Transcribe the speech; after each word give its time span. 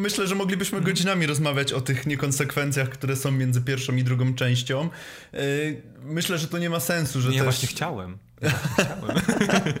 myślę, 0.00 0.26
że 0.26 0.34
moglibyśmy 0.34 0.78
mhm. 0.78 0.94
godzinami 0.94 1.26
rozmawiać 1.26 1.72
o 1.72 1.80
tych 1.80 2.06
niekonsekwencjach, 2.06 2.88
które 2.88 3.16
są 3.16 3.30
między 3.30 3.62
pierwszą 3.62 3.96
i 3.96 4.04
drugą 4.04 4.34
częścią. 4.34 4.88
Y, 5.34 5.82
myślę, 6.02 6.38
że 6.38 6.48
to 6.48 6.58
nie 6.58 6.70
ma 6.70 6.80
sensu, 6.80 7.20
że 7.20 7.28
nie, 7.28 7.34
też... 7.34 7.44
właśnie 7.44 7.68
chciałem. 7.68 8.18
Ja 8.42 8.50
właśnie 8.50 9.34
chciałem. 9.44 9.74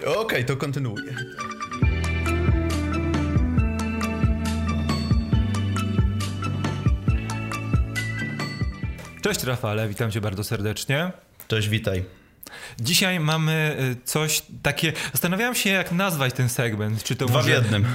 Okej, 0.00 0.16
okay, 0.16 0.44
to 0.44 0.56
kontynuuję. 0.56 1.14
Cześć 9.22 9.44
Rafale, 9.44 9.88
witam 9.88 10.10
cię 10.10 10.20
bardzo 10.20 10.44
serdecznie. 10.44 11.12
Cześć, 11.48 11.68
witaj. 11.68 12.04
Dzisiaj 12.80 13.20
mamy 13.20 13.76
y, 13.80 14.04
coś 14.04 14.42
takie. 14.62 14.92
Zastanawiałem 15.12 15.54
się, 15.54 15.70
jak 15.70 15.92
nazwać 15.92 16.32
ten 16.32 16.48
segment. 16.48 17.04
Czy 17.04 17.16
to 17.16 17.26
Dwa 17.26 17.38
może... 17.38 17.48
w 17.48 17.52
jednym. 17.52 17.86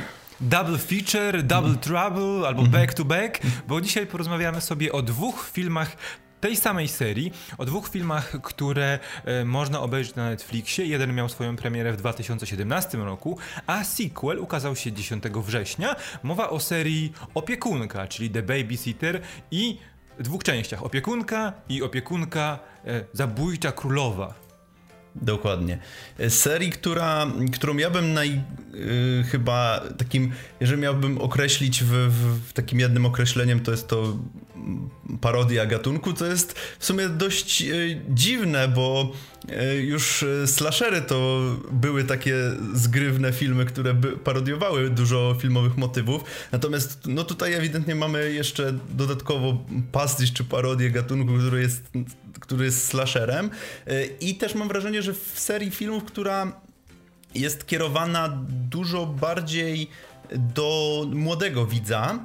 Double 0.42 0.78
feature, 0.78 1.44
double 1.44 1.76
trouble 1.76 2.48
albo 2.48 2.64
back 2.64 2.94
to 2.94 3.06
back, 3.06 3.40
bo 3.68 3.82
dzisiaj 3.82 4.08
porozmawiamy 4.08 4.62
sobie 4.62 4.92
o 4.92 5.02
dwóch 5.02 5.50
filmach 5.54 5.96
tej 6.40 6.56
samej 6.56 6.88
serii, 6.88 7.32
o 7.58 7.66
dwóch 7.66 7.90
filmach, 7.90 8.42
które 8.42 9.00
e, 9.26 9.46
można 9.46 9.80
obejrzeć 9.80 10.16
na 10.16 10.30
Netflixie. 10.30 10.86
Jeden 10.86 11.14
miał 11.14 11.30
swoją 11.30 11.56
premierę 11.56 11.94
w 11.94 11.98
2017 11.98 12.98
roku, 12.98 13.38
a 13.68 13.84
sequel 13.84 14.40
ukazał 14.40 14.76
się 14.76 14.92
10 14.92 15.24
września. 15.24 15.96
Mowa 16.24 16.50
o 16.50 16.60
serii 16.60 17.14
Opiekunka, 17.34 18.08
czyli 18.08 18.30
The 18.30 18.42
Babysitter 18.42 19.22
i 19.52 19.78
dwóch 20.20 20.44
częściach. 20.44 20.84
Opiekunka 20.84 21.54
i 21.70 21.84
opiekunka 21.84 22.60
e, 22.86 23.04
zabójcza 23.14 23.72
królowa. 23.72 24.51
Dokładnie. 25.16 25.78
Serii, 26.30 26.72
która, 26.72 27.28
którą 27.54 27.78
ja 27.78 27.90
bym 27.90 28.14
naj, 28.14 28.30
yy, 28.30 29.24
chyba 29.24 29.82
takim, 29.98 30.32
jeżeli 30.60 30.82
miałbym 30.82 31.18
określić 31.18 31.84
w, 31.84 31.92
w, 32.48 32.54
takim 32.54 32.80
jednym 32.80 33.06
określeniem, 33.06 33.60
to 33.60 33.72
jest 33.72 33.88
to 33.88 34.18
parodia 35.22 35.66
gatunku, 35.66 36.14
co 36.14 36.26
jest 36.26 36.60
w 36.80 36.86
sumie 36.86 37.10
dość 37.10 37.62
yy, 37.62 38.02
dziwne, 38.10 38.68
bo 38.68 39.12
yy, 39.48 39.76
już 39.76 40.26
slashery 40.46 41.02
to 41.02 41.42
były 41.72 42.04
takie 42.04 42.36
zgrywne 42.74 43.34
filmy, 43.34 43.66
które 43.66 43.96
parodiowały 44.24 44.90
dużo 44.90 45.36
filmowych 45.40 45.78
motywów, 45.78 46.24
natomiast 46.52 47.00
no 47.08 47.24
tutaj 47.24 47.54
ewidentnie 47.54 47.96
mamy 47.96 48.34
jeszcze 48.34 48.74
dodatkowo 48.90 49.66
pastisz 49.92 50.34
czy 50.34 50.44
parodię 50.44 50.92
gatunku, 50.92 51.34
który 51.38 51.62
jest 51.62 51.84
który 52.40 52.66
jest 52.66 52.88
slasherem. 52.88 53.50
E, 53.88 54.06
I 54.06 54.36
też 54.36 54.56
mam 54.56 54.68
wrażenie, 54.68 55.02
że 55.02 55.14
w 55.14 55.34
serii 55.40 55.72
filmów, 55.72 56.04
która 56.04 56.62
jest 57.36 57.68
kierowana 57.68 58.38
dużo 58.70 59.06
bardziej 59.06 59.90
do 60.36 61.04
młodego 61.14 61.66
widza, 61.66 62.20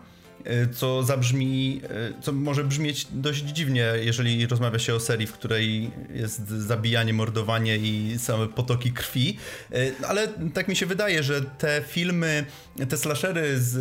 co 0.74 1.02
zabrzmi, 1.02 1.80
e, 1.84 2.22
co 2.22 2.32
może 2.32 2.64
brzmieć 2.64 3.06
dość 3.10 3.44
dziwnie, 3.44 3.92
jeżeli 4.02 4.46
rozmawia 4.46 4.78
się 4.78 4.94
o 4.94 5.00
serii, 5.00 5.26
w 5.26 5.32
której 5.32 5.90
jest 6.14 6.48
zabijanie, 6.48 7.12
mordowanie 7.12 7.76
i 7.76 8.18
same 8.18 8.48
potoki 8.48 8.92
krwi, 8.92 9.36
e, 9.72 10.06
ale 10.08 10.28
tak 10.54 10.68
mi 10.68 10.76
się 10.76 10.86
wydaje, 10.86 11.22
że 11.22 11.40
te 11.42 11.82
filmy, 11.88 12.44
te 12.88 12.96
slashery 12.96 13.60
z 13.60 13.76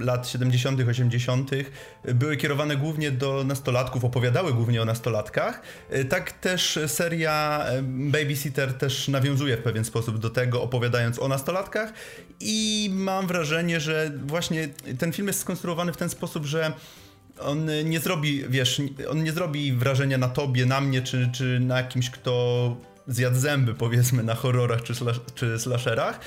lat 0.00 0.28
70., 0.28 0.88
80. 0.88 1.50
były 2.14 2.36
kierowane 2.36 2.76
głównie 2.76 3.10
do 3.10 3.44
nastolatków, 3.44 4.04
opowiadały 4.04 4.54
głównie 4.54 4.82
o 4.82 4.84
nastolatkach. 4.84 5.62
Tak 6.08 6.32
też 6.32 6.78
seria 6.86 7.64
Babysitter 7.82 8.74
też 8.74 9.08
nawiązuje 9.08 9.56
w 9.56 9.62
pewien 9.62 9.84
sposób 9.84 10.18
do 10.18 10.30
tego, 10.30 10.62
opowiadając 10.62 11.18
o 11.18 11.28
nastolatkach 11.28 11.92
i 12.40 12.90
mam 12.92 13.26
wrażenie, 13.26 13.80
że 13.80 14.10
właśnie 14.26 14.68
ten 14.98 15.12
film 15.12 15.28
jest 15.28 15.40
skonstruowany 15.40 15.87
w 15.92 15.96
ten 15.96 16.08
sposób, 16.08 16.44
że 16.44 16.72
on 17.40 17.70
nie 17.84 18.00
zrobi, 18.00 18.44
wiesz, 18.48 18.82
on 19.10 19.24
nie 19.24 19.32
zrobi 19.32 19.72
wrażenia 19.72 20.18
na 20.18 20.28
tobie, 20.28 20.66
na 20.66 20.80
mnie, 20.80 21.02
czy, 21.02 21.30
czy 21.32 21.60
na 21.60 21.82
kimś, 21.82 22.10
kto 22.10 22.76
zjadł 23.06 23.36
zęby, 23.36 23.74
powiedzmy, 23.74 24.22
na 24.22 24.34
horrorach 24.34 24.82
czy, 24.82 24.94
slash, 24.94 25.20
czy 25.34 25.58
slasherach. 25.58 26.20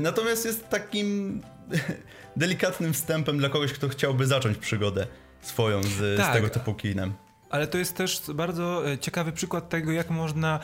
Natomiast 0.00 0.44
jest 0.44 0.68
takim 0.68 1.40
delikatnym 2.36 2.92
wstępem 2.92 3.38
dla 3.38 3.48
kogoś, 3.48 3.72
kto 3.72 3.88
chciałby 3.88 4.26
zacząć 4.26 4.58
przygodę 4.58 5.06
swoją 5.42 5.82
z, 5.82 6.16
tak. 6.18 6.30
z 6.30 6.36
tego 6.36 6.48
typu 6.48 6.74
kinem 6.74 7.12
ale 7.50 7.66
to 7.66 7.78
jest 7.78 7.96
też 7.96 8.22
bardzo 8.34 8.92
e, 8.92 8.98
ciekawy 8.98 9.32
przykład 9.32 9.68
tego, 9.68 9.92
jak 9.92 10.10
można 10.10 10.60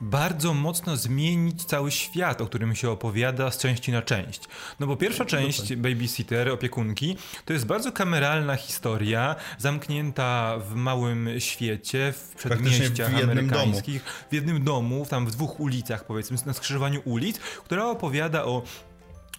bardzo 0.00 0.54
mocno 0.54 0.96
zmienić 0.96 1.64
cały 1.64 1.90
świat, 1.90 2.40
o 2.40 2.46
którym 2.46 2.74
się 2.74 2.90
opowiada 2.90 3.50
z 3.50 3.58
części 3.58 3.92
na 3.92 4.02
część. 4.02 4.42
No 4.80 4.86
bo 4.86 4.96
pierwsza 4.96 5.24
część 5.24 5.76
Babysitter, 5.76 6.48
opiekunki, 6.48 7.16
to 7.44 7.52
jest 7.52 7.66
bardzo 7.66 7.92
kameralna 7.92 8.56
historia, 8.56 9.36
zamknięta 9.58 10.58
w 10.58 10.74
małym 10.74 11.28
świecie, 11.38 12.12
w 12.16 12.34
przedmieściach 12.34 13.12
w 13.12 13.22
amerykańskich, 13.22 14.02
domu. 14.04 14.14
w 14.30 14.34
jednym 14.34 14.64
domu, 14.64 15.06
tam 15.10 15.26
w 15.26 15.30
dwóch 15.30 15.60
ulicach 15.60 16.04
powiedzmy, 16.04 16.36
na 16.46 16.52
skrzyżowaniu 16.52 17.02
ulic, 17.04 17.38
która 17.38 17.86
opowiada 17.86 18.44
o 18.44 18.62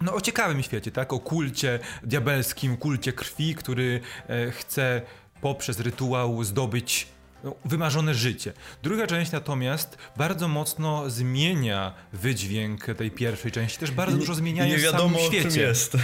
no, 0.01 0.13
o 0.13 0.21
ciekawym 0.21 0.63
świecie, 0.63 0.91
tak? 0.91 1.13
O 1.13 1.19
kulcie 1.19 1.79
diabelskim, 2.03 2.77
kulcie 2.77 3.13
krwi, 3.13 3.55
który 3.55 4.01
e, 4.29 4.51
chce 4.51 5.01
poprzez 5.41 5.79
rytuał 5.79 6.43
zdobyć 6.43 7.07
no, 7.43 7.55
wymarzone 7.65 8.13
życie. 8.13 8.53
Druga 8.83 9.07
część 9.07 9.31
natomiast 9.31 9.97
bardzo 10.17 10.47
mocno 10.47 11.09
zmienia 11.09 11.93
wydźwięk 12.13 12.85
tej 12.97 13.11
pierwszej 13.11 13.51
części, 13.51 13.79
też 13.79 13.91
bardzo 13.91 14.17
dużo 14.17 14.33
zmieniają 14.35 14.77
w 14.77 14.81
samym 14.81 15.17
świecie. 15.17 15.47
O 15.47 15.51
czym 15.51 15.61
jest. 15.61 15.97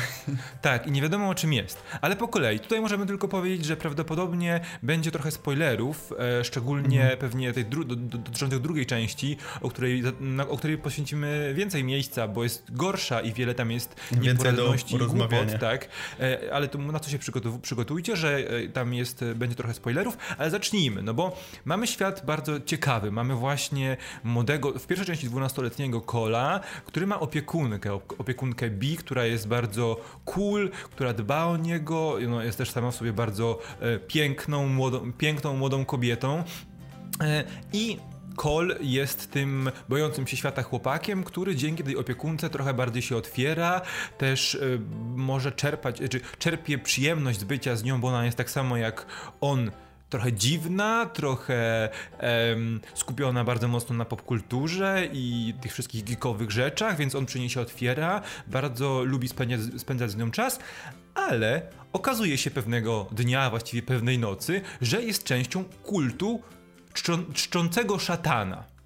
Tak, 0.61 0.87
i 0.87 0.91
nie 0.91 1.01
wiadomo 1.01 1.29
o 1.29 1.35
czym 1.35 1.53
jest. 1.53 1.83
Ale 2.01 2.15
po 2.15 2.27
kolei, 2.27 2.59
tutaj 2.59 2.81
możemy 2.81 3.05
tylko 3.05 3.27
powiedzieć, 3.27 3.65
że 3.65 3.77
prawdopodobnie 3.77 4.59
będzie 4.83 5.11
trochę 5.11 5.31
spoilerów, 5.31 6.13
e, 6.19 6.43
szczególnie 6.43 7.01
mhm. 7.01 7.19
pewnie 7.19 7.53
tej 7.53 7.65
dru 7.65 7.83
dotyczących 7.85 8.59
drugiej 8.59 8.85
części, 8.85 9.37
o 9.61 9.69
której, 9.69 10.03
na, 10.19 10.47
o 10.47 10.57
której 10.57 10.77
poświęcimy 10.77 11.53
więcej 11.55 11.83
miejsca, 11.83 12.27
bo 12.27 12.43
jest 12.43 12.63
gorsza 12.69 13.21
i 13.21 13.33
wiele 13.33 13.55
tam 13.55 13.71
jest 13.71 13.95
nieporadności 14.21 14.95
i 14.95 14.97
głupot, 14.97 15.59
tak. 15.59 15.87
E, 16.19 16.53
ale 16.53 16.67
to 16.67 16.77
na 16.77 16.99
co 16.99 17.09
się 17.09 17.19
przygotujcie, 17.61 18.15
że 18.15 18.37
e, 18.37 18.67
tam 18.69 18.93
jest, 18.93 19.25
będzie 19.35 19.55
trochę 19.55 19.73
spoilerów, 19.73 20.17
ale 20.37 20.49
zacznijmy, 20.49 21.01
no 21.01 21.13
bo 21.13 21.26
mamy 21.65 21.88
świat 21.88 22.25
bardzo 22.25 22.59
ciekawy. 22.59 23.11
Mamy 23.11 23.35
właśnie 23.35 23.97
młodego, 24.23 24.79
w 24.79 24.88
pierwszej 24.88 25.07
części 25.07 25.29
12-letniego 25.29 26.01
Cola, 26.01 26.59
który 26.85 27.07
ma 27.07 27.19
opiekunkę, 27.19 27.93
opiekunkę 27.93 28.69
B, 28.69 28.85
która 28.99 29.25
jest 29.25 29.47
bardzo 29.47 30.01
cool, 30.25 30.69
która 30.71 31.13
dba 31.13 31.45
o 31.45 31.57
niego, 31.57 32.17
no, 32.27 32.43
jest 32.43 32.57
też 32.57 32.71
sama 32.71 32.91
w 32.91 32.95
sobie 32.95 33.13
bardzo 33.13 33.59
e, 33.79 33.99
piękną, 33.99 34.67
młodą, 34.67 35.13
piękną, 35.13 35.57
młodą 35.57 35.85
kobietą. 35.85 36.43
E, 37.21 37.43
I 37.73 37.97
Cole 38.37 38.75
jest 38.81 39.31
tym 39.31 39.71
bojącym 39.89 40.27
się 40.27 40.37
świata 40.37 40.63
chłopakiem, 40.63 41.23
który 41.23 41.55
dzięki 41.55 41.83
tej 41.83 41.97
opiekunce 41.97 42.49
trochę 42.49 42.73
bardziej 42.73 43.01
się 43.01 43.17
otwiera, 43.17 43.81
też 44.17 44.55
y, 44.55 44.79
może 45.16 45.51
czerpać, 45.51 46.01
czy 46.09 46.21
czerpie 46.39 46.77
przyjemność 46.77 47.39
z 47.39 47.43
bycia 47.43 47.75
z 47.75 47.83
nią, 47.83 48.01
bo 48.01 48.07
ona 48.07 48.25
jest 48.25 48.37
tak 48.37 48.49
samo 48.49 48.77
jak 48.77 49.05
on 49.41 49.71
trochę 50.09 50.34
dziwna, 50.34 51.06
trochę 51.06 51.90
em, 52.18 52.81
skupiona 52.94 53.44
bardzo 53.44 53.68
mocno 53.68 53.95
na 53.95 54.06
popkulturze 54.06 55.07
i 55.13 55.53
tych 55.62 55.73
wszystkich 55.73 56.03
geekowych 56.03 56.51
rzeczach, 56.51 56.97
więc 56.97 57.16
on 57.16 57.25
przy 57.25 57.40
niej 57.40 57.50
się 57.50 57.62
otwiera, 57.62 58.22
bardzo 58.47 59.03
lubi 59.03 59.28
spędzać, 59.28 59.81
spędzać 59.81 60.12
z 60.12 60.16
nią 60.16 60.31
czas, 60.31 60.59
ale 61.16 61.62
okazuje 61.94 62.38
się 62.38 62.51
pewnego 62.51 63.07
dnia, 63.12 63.50
właściwie 63.50 63.84
pewnej 63.84 64.19
nocy, 64.19 64.62
że 64.81 65.03
jest 65.03 65.23
częścią 65.23 65.63
kultu 65.63 66.41
czczą, 66.94 67.34
czczącego 67.34 68.00
szatana. 68.00 68.76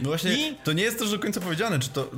No 0.00 0.08
właśnie, 0.08 0.50
I... 0.50 0.56
to 0.64 0.72
nie 0.72 0.82
jest 0.82 0.98
też 0.98 1.10
do 1.10 1.18
końca 1.18 1.40
powiedziane, 1.40 1.78
czy 1.78 1.88
to, 1.88 2.10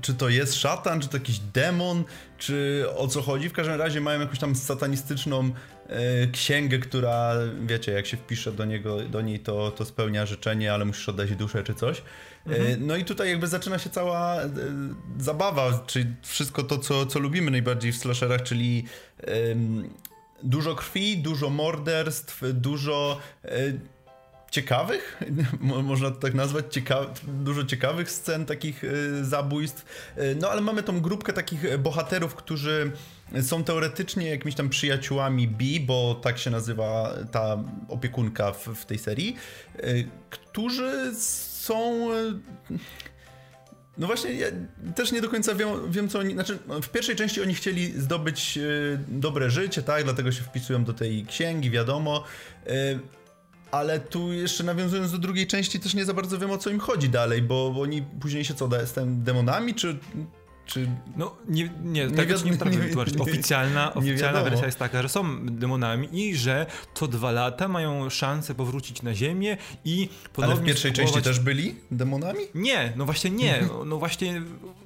czy 0.00 0.14
to 0.14 0.28
jest 0.28 0.54
szatan, 0.54 1.00
czy 1.00 1.08
to 1.08 1.16
jakiś 1.16 1.38
demon, 1.38 2.04
czy 2.38 2.84
o 2.96 3.08
co 3.08 3.22
chodzi. 3.22 3.48
W 3.48 3.52
każdym 3.52 3.74
razie 3.74 4.00
mają 4.00 4.20
jakąś 4.20 4.38
tam 4.38 4.54
satanistyczną 4.54 5.50
e, 5.88 6.26
księgę, 6.26 6.78
która, 6.78 7.34
wiecie, 7.66 7.92
jak 7.92 8.06
się 8.06 8.16
wpisze 8.16 8.52
do, 8.52 8.64
niego, 8.64 9.00
do 9.00 9.20
niej, 9.20 9.40
to, 9.40 9.70
to 9.70 9.84
spełnia 9.84 10.26
życzenie, 10.26 10.72
ale 10.72 10.84
musisz 10.84 11.08
oddać 11.08 11.36
duszę 11.36 11.64
czy 11.64 11.74
coś. 11.74 11.98
E, 11.98 12.56
mhm. 12.56 12.86
no 12.86 12.96
i 12.96 13.04
tutaj 13.04 13.28
jakby 13.28 13.46
zaczyna 13.46 13.78
się 13.78 13.90
cała 13.90 14.42
e, 14.42 14.48
zabawa, 15.18 15.84
czyli 15.86 16.06
wszystko 16.22 16.62
to, 16.62 16.78
co, 16.78 17.06
co 17.06 17.18
lubimy 17.18 17.50
najbardziej 17.50 17.92
w 17.92 17.96
slasherach, 17.96 18.42
czyli 18.42 18.84
dużo 20.42 20.74
krwi, 20.74 21.18
dużo 21.18 21.50
morderstw, 21.50 22.42
dużo 22.52 23.18
ciekawych, 24.56 25.20
można 25.60 26.10
to 26.10 26.16
tak 26.16 26.34
nazwać, 26.34 26.64
cieka 26.70 27.06
dużo 27.22 27.64
ciekawych 27.64 28.10
scen 28.10 28.46
takich 28.46 28.84
y, 28.84 29.24
zabójstw. 29.24 29.84
Y, 30.18 30.36
no 30.40 30.50
ale 30.50 30.60
mamy 30.60 30.82
tą 30.82 31.00
grupkę 31.00 31.32
takich 31.32 31.78
bohaterów, 31.78 32.34
którzy 32.34 32.92
są 33.42 33.64
teoretycznie 33.64 34.30
jakimiś 34.30 34.54
tam 34.54 34.68
przyjaciółmi 34.68 35.48
B, 35.48 35.64
bo 35.86 36.14
tak 36.14 36.38
się 36.38 36.50
nazywa 36.50 37.14
ta 37.32 37.64
opiekunka 37.88 38.52
w, 38.52 38.68
w 38.68 38.84
tej 38.84 38.98
serii, 38.98 39.36
y, 39.84 40.08
którzy 40.30 41.14
są 41.14 42.08
No 43.98 44.06
właśnie, 44.06 44.32
ja 44.32 44.46
też 44.94 45.12
nie 45.12 45.20
do 45.20 45.28
końca 45.28 45.54
wiem, 45.54 45.68
wiem 45.88 46.08
co 46.08 46.18
oni. 46.18 46.32
Znaczy, 46.32 46.58
no, 46.66 46.80
w 46.80 46.88
pierwszej 46.88 47.16
części 47.16 47.42
oni 47.42 47.54
chcieli 47.54 48.00
zdobyć 48.00 48.58
y, 48.58 48.98
dobre 49.08 49.50
życie, 49.50 49.82
tak? 49.82 50.04
Dlatego 50.04 50.32
się 50.32 50.42
wpisują 50.42 50.84
do 50.84 50.92
tej 50.92 51.26
księgi, 51.26 51.70
wiadomo. 51.70 52.24
Ale 53.70 54.00
tu 54.00 54.32
jeszcze 54.32 54.64
nawiązując 54.64 55.12
do 55.12 55.18
drugiej 55.18 55.46
części, 55.46 55.80
też 55.80 55.94
nie 55.94 56.04
za 56.04 56.14
bardzo 56.14 56.38
wiem 56.38 56.50
o 56.50 56.58
co 56.58 56.70
im 56.70 56.80
chodzi 56.80 57.08
dalej, 57.08 57.42
bo, 57.42 57.70
bo 57.70 57.80
oni 57.80 58.02
później 58.20 58.44
się 58.44 58.54
co, 58.54 58.68
z 58.86 58.92
tym 58.92 59.22
demonami, 59.22 59.74
czy 59.74 59.98
czy... 60.66 60.88
No 61.16 61.36
nie, 61.48 61.70
nie, 61.84 62.10
tego 62.10 62.34
nie, 62.36 62.44
nie 62.44 62.52
potrafię 62.52 62.78
wytłumaczyć. 62.78 63.16
Oficjalna, 63.20 63.94
oficjalna 63.94 64.42
wersja 64.42 64.66
jest 64.66 64.78
taka, 64.78 65.02
że 65.02 65.08
są 65.08 65.46
demonami 65.46 66.08
i 66.12 66.36
że 66.36 66.66
co 66.94 67.08
dwa 67.08 67.32
lata 67.32 67.68
mają 67.68 68.10
szansę 68.10 68.54
powrócić 68.54 69.02
na 69.02 69.14
Ziemię 69.14 69.56
i 69.84 70.08
ponownie 70.32 70.54
Ale 70.54 70.62
w 70.62 70.66
pierwszej 70.66 70.90
spróbować... 70.90 71.14
części 71.14 71.28
też 71.28 71.40
byli 71.40 71.74
demonami? 71.90 72.40
Nie, 72.54 72.92
no 72.96 73.04
właśnie 73.04 73.30
nie. 73.30 73.56
No, 73.66 73.84
no 73.84 73.98
właśnie 73.98 74.42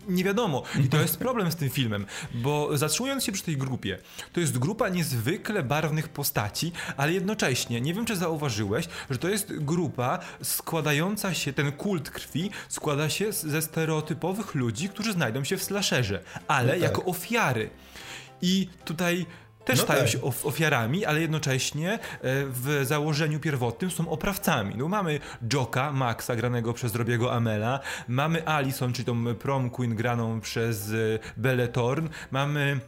nie 0.09 0.25
wiadomo. 0.25 0.63
I 0.85 0.89
to 0.89 1.01
jest 1.01 1.17
problem 1.17 1.53
z 1.53 1.57
tym 1.57 1.71
filmem, 1.71 2.07
bo 2.35 2.79
zatrzymując 2.79 3.25
się 3.25 3.33
przy 3.33 3.43
tej 3.43 3.57
grupie, 3.57 3.99
to 4.33 4.41
jest 4.41 4.59
grupa 4.59 4.89
niezwykle 4.89 5.63
barwnych 5.63 6.09
postaci, 6.09 6.73
ale 6.97 7.13
jednocześnie, 7.13 7.81
nie 7.81 7.95
wiem 7.95 8.05
czy 8.05 8.17
zauważyłeś, 8.17 8.89
że 9.11 9.19
to 9.19 9.29
jest 9.29 9.53
grupa 9.59 10.19
składająca 10.43 11.35
się, 11.35 11.53
ten 11.53 11.73
kult 11.73 12.11
krwi 12.11 12.51
składa 12.69 13.09
się 13.09 13.33
ze 13.33 13.63
stereotypowych 13.63 14.55
ludzi, 14.55 14.89
którzy 14.89 15.13
znajdą 15.13 15.45
się 15.45 15.57
w 15.57 15.63
slasherze, 15.71 16.23
ale 16.49 16.67
no 16.67 16.73
tak. 16.73 16.83
jako 16.83 17.05
ofiary. 17.05 17.71
I 18.43 18.69
tutaj 18.85 19.27
też 19.65 19.79
no 19.79 19.85
stają 19.85 20.01
tak. 20.01 20.11
się 20.11 20.23
ofiarami, 20.23 21.05
ale 21.05 21.21
jednocześnie 21.21 21.93
e, 21.93 21.99
w 22.47 22.81
założeniu 22.83 23.41
pierwotnym 23.41 23.91
są 23.91 24.09
oprawcami. 24.09 24.75
No 24.77 24.89
mamy 24.89 25.21
Joka, 25.53 25.93
Maxa, 25.93 26.37
granego 26.37 26.73
przez 26.73 26.95
Robiego 26.95 27.33
Amela, 27.33 27.81
mamy 28.09 28.47
Alison, 28.47 28.93
czyli 28.93 29.07
tą 29.07 29.35
prom 29.35 29.71
queen 29.71 29.95
graną 29.95 30.41
przez 30.41 30.91
e, 30.91 30.95
Belle 31.37 31.69
Thorne, 31.69 32.09
mamy 32.31 32.81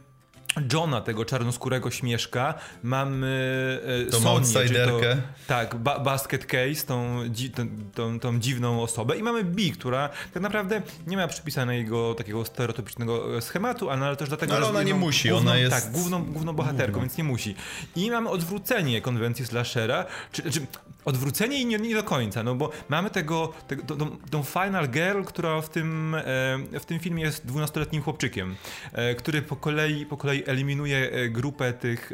Johna, 0.73 1.01
tego 1.01 1.25
czarnoskórego 1.25 1.91
śmieszka, 1.91 2.53
mamy 2.83 3.79
e, 4.07 4.11
tą 4.11 4.45
Sonię, 4.45 4.85
to, 4.85 4.99
tak, 5.47 5.75
ba 5.75 5.99
basket 5.99 6.45
case, 6.45 6.85
tą, 6.87 7.19
dzi, 7.29 7.51
tą, 7.51 7.67
tą, 7.93 8.19
tą, 8.19 8.39
dziwną 8.39 8.81
osobę 8.81 9.17
i 9.17 9.23
mamy 9.23 9.43
B, 9.43 9.61
która 9.73 10.09
tak 10.33 10.43
naprawdę 10.43 10.81
nie 11.07 11.17
ma 11.17 11.27
przypisanego 11.27 12.15
takiego 12.15 12.45
stereotypicznego 12.45 13.37
e, 13.37 13.41
schematu, 13.41 13.89
ale 13.89 14.15
też 14.15 14.29
dlatego, 14.29 14.51
no, 14.51 14.57
ale 14.57 14.67
ona 14.67 14.83
nie 14.83 14.93
musi, 14.93 15.29
główną, 15.29 15.51
ona 15.51 15.59
jest... 15.59 15.71
Tak, 15.71 15.91
główną, 15.91 16.25
główną 16.25 16.53
bohaterką, 16.53 16.85
główną. 16.85 17.01
więc 17.01 17.17
nie 17.17 17.23
musi. 17.23 17.55
I 17.95 18.11
mamy 18.11 18.29
odwrócenie 18.29 19.01
konwencji 19.01 19.45
slashera, 19.45 20.05
czy, 20.31 20.51
czy 20.51 20.61
odwrócenie 21.05 21.61
i 21.61 21.65
nie, 21.65 21.77
nie, 21.77 21.95
do 21.95 22.03
końca, 22.03 22.43
no 22.43 22.55
bo 22.55 22.69
mamy 22.89 23.09
tego, 23.09 23.53
tego 23.67 23.95
tą, 23.95 24.17
tą 24.17 24.43
final 24.43 24.89
girl, 24.89 25.23
która 25.23 25.61
w 25.61 25.69
tym, 25.69 26.15
e, 26.15 26.79
w 26.79 26.85
tym 26.85 26.99
filmie 26.99 27.23
jest 27.23 27.45
dwunastoletnim 27.45 28.01
chłopczykiem, 28.01 28.55
e, 28.93 29.15
który 29.15 29.41
po 29.41 29.55
kolei, 29.55 30.05
po 30.05 30.17
kolei 30.17 30.43
eliminuje 30.45 31.11
e, 31.11 31.29
grupę 31.29 31.73
tych, 31.73 32.13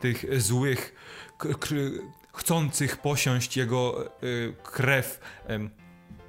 tych 0.00 0.42
złych, 0.42 0.94
chcących 2.32 2.96
posiąść 2.96 3.56
jego 3.56 4.10
krew 4.62 5.20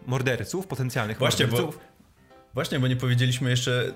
morderców, 0.05 0.67
potencjalnych 0.67 1.17
Właśnie, 1.17 1.47
morderców. 1.47 1.88
Właśnie, 2.59 2.79
bo 2.79 2.87
nie 2.87 2.95
powiedzieliśmy 2.95 3.49
jeszcze, 3.49 3.93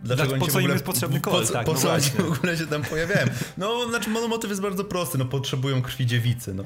dlaczego 0.00 0.36
po 0.36 0.46
co 0.46 0.60
im 0.60 0.70
jest 0.70 0.84
potrzebny 0.84 1.20
kol, 1.20 1.46
po, 1.46 1.52
tak, 1.52 1.66
po 1.66 1.72
no 1.72 1.78
co 1.78 1.92
oni 1.92 2.02
w 2.02 2.32
ogóle 2.32 2.56
się 2.56 2.66
tam 2.66 2.82
pojawiają. 2.82 3.26
No, 3.58 3.88
znaczy 3.88 4.10
monomotyw 4.10 4.50
jest 4.50 4.62
bardzo 4.62 4.84
prosty, 4.84 5.18
no 5.18 5.24
potrzebują 5.24 5.82
krwi 5.82 6.06
dziewicy, 6.06 6.54
no. 6.54 6.64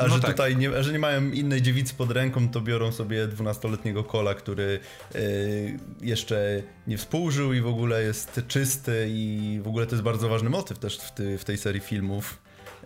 A 0.00 0.02
no 0.02 0.14
że 0.14 0.20
tak. 0.20 0.30
tutaj, 0.30 0.56
nie, 0.56 0.82
że 0.82 0.92
nie 0.92 0.98
mają 0.98 1.30
innej 1.30 1.62
dziewicy 1.62 1.94
pod 1.94 2.10
ręką, 2.10 2.48
to 2.48 2.60
biorą 2.60 2.92
sobie 2.92 3.26
dwunastoletniego 3.26 4.04
kola, 4.04 4.34
który 4.34 4.80
y, 5.14 5.78
jeszcze 6.00 6.62
nie 6.86 6.98
współżył 6.98 7.52
i 7.52 7.60
w 7.60 7.66
ogóle 7.66 8.02
jest 8.02 8.40
czysty 8.48 9.06
i 9.10 9.60
w 9.62 9.68
ogóle 9.68 9.86
to 9.86 9.92
jest 9.92 10.04
bardzo 10.04 10.28
ważny 10.28 10.50
motyw 10.50 10.78
też 10.78 10.98
w, 10.98 11.14
ty, 11.14 11.38
w 11.38 11.44
tej 11.44 11.58
serii 11.58 11.80
filmów. 11.80 12.38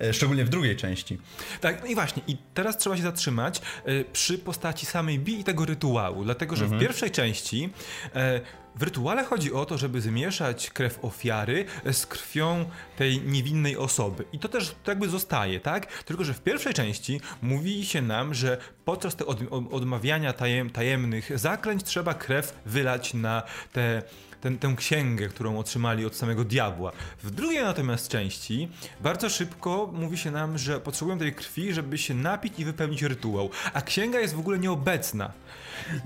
E, 0.02 0.12
szczególnie 0.12 0.44
w 0.44 0.48
drugiej 0.48 0.76
części. 0.76 1.18
Tak, 1.60 1.82
no 1.82 1.86
i 1.86 1.94
właśnie, 1.94 2.22
i 2.26 2.36
teraz 2.54 2.78
trzeba 2.78 2.96
się 2.96 3.02
zatrzymać 3.02 3.58
e, 3.84 4.04
przy 4.04 4.38
postaci 4.38 4.86
samej 4.86 5.18
Bi 5.18 5.40
i 5.40 5.44
tego 5.44 5.64
rytuału, 5.64 6.24
dlatego 6.24 6.56
że 6.56 6.64
mhm. 6.64 6.80
w 6.80 6.84
pierwszej 6.84 7.10
części 7.10 7.70
e, 8.14 8.40
w 8.76 8.82
rytuale 8.82 9.24
chodzi 9.24 9.52
o 9.52 9.64
to, 9.64 9.78
żeby 9.78 10.00
zmieszać 10.00 10.70
krew 10.70 11.04
ofiary 11.04 11.64
z 11.92 12.06
krwią 12.06 12.64
tej 12.96 13.20
niewinnej 13.20 13.76
osoby. 13.76 14.24
I 14.32 14.38
to 14.38 14.48
też 14.48 14.74
jakby 14.86 15.08
zostaje, 15.08 15.60
tak? 15.60 16.02
Tylko, 16.02 16.24
że 16.24 16.34
w 16.34 16.40
pierwszej 16.40 16.74
części 16.74 17.20
mówi 17.42 17.86
się 17.86 18.02
nam, 18.02 18.34
że 18.34 18.58
podczas 18.84 19.16
tego 19.16 19.36
odmawiania 19.70 20.32
tajem, 20.32 20.70
tajemnych 20.70 21.38
zaklęć 21.38 21.84
trzeba 21.84 22.14
krew 22.14 22.60
wylać 22.66 23.14
na 23.14 23.42
te 23.72 24.02
ten, 24.42 24.58
tę 24.58 24.74
księgę, 24.76 25.28
którą 25.28 25.58
otrzymali 25.58 26.06
od 26.06 26.16
samego 26.16 26.44
diabła. 26.44 26.92
W 27.22 27.30
drugiej 27.30 27.62
natomiast 27.62 28.08
części 28.08 28.68
bardzo 29.00 29.30
szybko 29.30 29.90
mówi 29.92 30.18
się 30.18 30.30
nam, 30.30 30.58
że 30.58 30.80
potrzebują 30.80 31.18
tej 31.18 31.34
krwi, 31.34 31.72
żeby 31.72 31.98
się 31.98 32.14
napić 32.14 32.58
i 32.58 32.64
wypełnić 32.64 33.02
rytuał, 33.02 33.50
a 33.72 33.82
księga 33.82 34.20
jest 34.20 34.34
w 34.34 34.38
ogóle 34.38 34.58
nieobecna. 34.58 35.32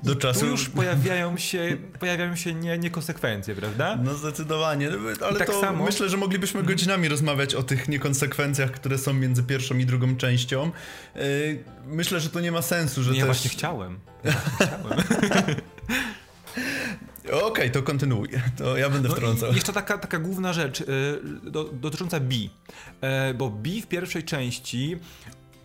Do 0.03 0.13
I 0.13 0.17
czasu... 0.17 0.41
Tu 0.41 0.47
już 0.47 0.69
pojawiają 0.69 1.37
się, 1.37 1.77
pojawiają 2.01 2.37
się 2.37 2.55
nie, 2.55 2.79
niekonsekwencje, 2.79 3.55
prawda? 3.55 3.99
No 4.03 4.15
zdecydowanie, 4.15 4.91
ale 5.27 5.39
tak 5.39 5.47
to 5.47 5.61
samo... 5.61 5.85
myślę, 5.85 6.09
że 6.09 6.17
moglibyśmy 6.17 6.63
godzinami 6.63 7.09
rozmawiać 7.09 7.55
o 7.55 7.63
tych 7.63 7.89
niekonsekwencjach, 7.89 8.71
które 8.71 8.99
są 8.99 9.13
między 9.13 9.43
pierwszą 9.43 9.79
i 9.79 9.87
drugą 9.87 10.17
częścią. 10.17 10.71
Yy, 11.15 11.23
myślę, 11.87 12.21
że 12.21 12.31
to 12.31 12.41
nie 12.41 12.53
ma 12.53 12.63
sensu, 12.63 13.03
że 13.03 13.11
nie, 13.11 13.15
też... 13.15 13.21
Ja 13.21 13.27
właśnie 13.27 13.51
chciałem. 13.51 13.99
Ja 14.25 14.33
właśnie 14.33 15.17
chciałem. 15.29 15.57
Okej, 17.27 17.43
okay, 17.43 17.71
to 17.71 17.83
kontynuuj. 17.83 18.29
To 18.59 18.77
ja 18.77 18.91
będę 18.91 19.09
no 19.09 19.15
wtrącał. 19.15 19.53
Jeszcze 19.53 19.73
taka, 19.73 19.99
taka 19.99 20.19
główna 20.19 20.53
rzecz 20.53 20.81
y, 20.81 20.87
do, 21.43 21.65
dotycząca 21.65 22.21
B. 22.21 22.35
Y, 22.35 23.35
bo 23.35 23.51
B 23.51 23.71
w 23.83 23.87
pierwszej 23.87 24.25
części 24.25 24.97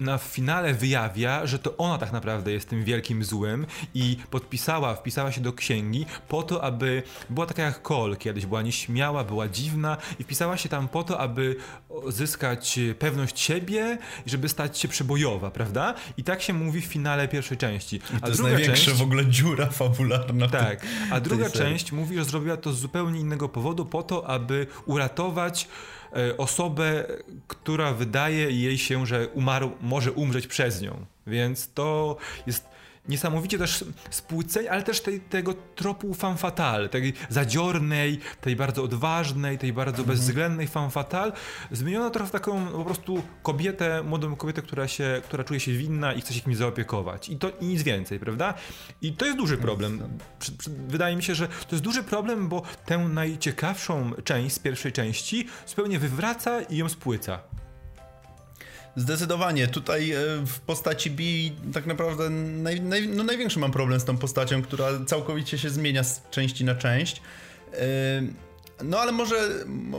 na 0.02 0.18
finale 0.18 0.74
wyjawia, 0.74 1.46
że 1.46 1.60
to 1.60 1.78
ona 1.78 1.98
tak 1.98 2.12
naprawdę 2.12 2.52
jest 2.52 2.70
tym 2.70 2.84
wielkim 2.84 3.24
złym 3.24 3.66
i 3.94 4.18
podpisała, 4.30 4.96
wpisała 4.96 5.32
się 5.32 5.42
do 5.42 5.54
księgi 5.54 6.06
po 6.28 6.44
to, 6.44 6.64
aby 6.64 7.04
była 7.30 7.46
taka 7.46 7.64
jak 7.64 7.82
Cole 7.82 8.16
kiedyś, 8.16 8.46
była 8.46 8.62
nieśmiała, 8.62 9.24
była 9.24 9.48
dziwna 9.48 9.98
i 10.20 10.24
wpisała 10.24 10.58
się 10.58 10.70
tam 10.70 10.88
po 10.88 11.04
to, 11.04 11.20
aby 11.20 11.56
zyskać 12.08 12.80
pewność 13.00 13.40
siebie 13.40 13.98
i 14.26 14.30
żeby 14.30 14.50
stać 14.50 14.78
się 14.78 14.88
przebojowa, 14.88 15.52
prawda? 15.52 15.94
I 16.18 16.24
tak 16.24 16.42
się 16.42 16.54
mówi 16.54 16.82
w 16.82 16.86
finale 16.86 17.28
pierwszej 17.28 17.58
części. 17.58 18.02
A 18.18 18.20
to 18.20 18.28
jest 18.28 18.44
największa 18.44 18.86
część, 18.86 19.00
w 19.00 19.02
ogóle 19.02 19.26
dziura 19.26 19.66
fabularna. 19.66 20.48
Tak, 20.48 20.86
a 21.12 21.20
druga 21.20 21.50
część 21.50 21.92
mówi, 21.92 22.18
że 22.18 22.24
zrobiła 22.26 22.58
to 22.58 22.74
z 22.74 22.80
zupełnie 22.80 23.20
innego 23.20 23.50
powodu 23.50 23.86
po 23.86 24.04
to, 24.04 24.28
aby 24.28 24.68
uratować 24.86 25.68
osobę, 26.38 27.06
która 27.48 27.94
wydaje 27.94 28.52
jej 28.52 28.78
się, 28.78 29.06
że 29.06 29.28
umarł, 29.28 29.72
może 29.82 30.12
umrzeć 30.12 30.48
przez 30.48 30.82
nią. 30.82 31.06
Więc 31.28 31.74
to 31.74 32.18
jest 32.48 32.71
niesamowicie 33.08 33.58
też 33.58 33.86
spłycenie, 34.10 34.72
ale 34.72 34.84
też 34.84 35.02
tej, 35.02 35.20
tego 35.20 35.54
tropu 35.54 36.14
fan 36.14 36.38
fatale, 36.38 36.90
tej 36.90 37.14
zadziornej, 37.30 38.20
tej 38.42 38.56
bardzo 38.56 38.84
odważnej, 38.84 39.58
tej 39.58 39.74
bardzo 39.74 39.98
mhm. 39.98 40.08
bezwzględnej 40.08 40.68
fan 40.68 40.92
fatale, 40.92 41.32
zmieniona 41.72 42.10
trochę 42.10 42.30
w 42.30 42.32
taką 42.32 42.68
po 42.68 42.86
prostu 42.86 43.24
kobietę, 43.44 44.04
młodą 44.04 44.36
kobietę, 44.36 44.62
która, 44.62 44.88
się, 44.88 45.22
która 45.24 45.44
czuje 45.44 45.60
się 45.60 45.72
winna 45.72 46.14
i 46.14 46.22
chce 46.22 46.34
się 46.34 46.42
kimś 46.42 46.58
zaopiekować. 46.58 47.30
I 47.30 47.38
to 47.38 47.50
i 47.50 47.66
nic 47.66 47.84
więcej, 47.84 48.20
prawda? 48.20 48.54
I 49.02 49.14
to 49.14 49.26
jest 49.26 49.38
duży 49.38 49.58
problem. 49.58 50.20
Wydaje 50.88 51.16
mi 51.16 51.24
się, 51.24 51.36
że 51.36 51.48
to 51.48 51.68
jest 51.72 51.84
duży 51.84 52.04
problem, 52.04 52.50
bo 52.50 52.62
tę 52.86 52.98
najciekawszą 52.98 54.12
część 54.24 54.56
z 54.56 54.60
pierwszej 54.60 54.92
części 54.92 55.48
zupełnie 55.68 56.00
wywraca 56.00 56.62
i 56.62 56.78
ją 56.78 56.90
spłyca. 56.90 57.61
Zdecydowanie. 58.96 59.68
Tutaj 59.68 60.12
e, 60.12 60.18
w 60.46 60.60
postaci 60.60 61.12
B 61.12 61.24
tak 61.74 61.86
naprawdę 61.86 62.30
naj, 62.30 62.82
naj, 62.82 63.08
no 63.08 63.24
największy 63.24 63.60
mam 63.60 63.72
problem 63.72 64.00
z 64.00 64.06
tą 64.06 64.18
postacią, 64.18 64.62
która 64.62 64.88
całkowicie 65.08 65.58
się 65.58 65.70
zmienia 65.70 66.04
z 66.04 66.30
części 66.30 66.66
na 66.66 66.76
część. 66.76 67.22
E, 67.74 67.82
no 68.84 69.00
ale 69.00 69.12
może, 69.12 69.50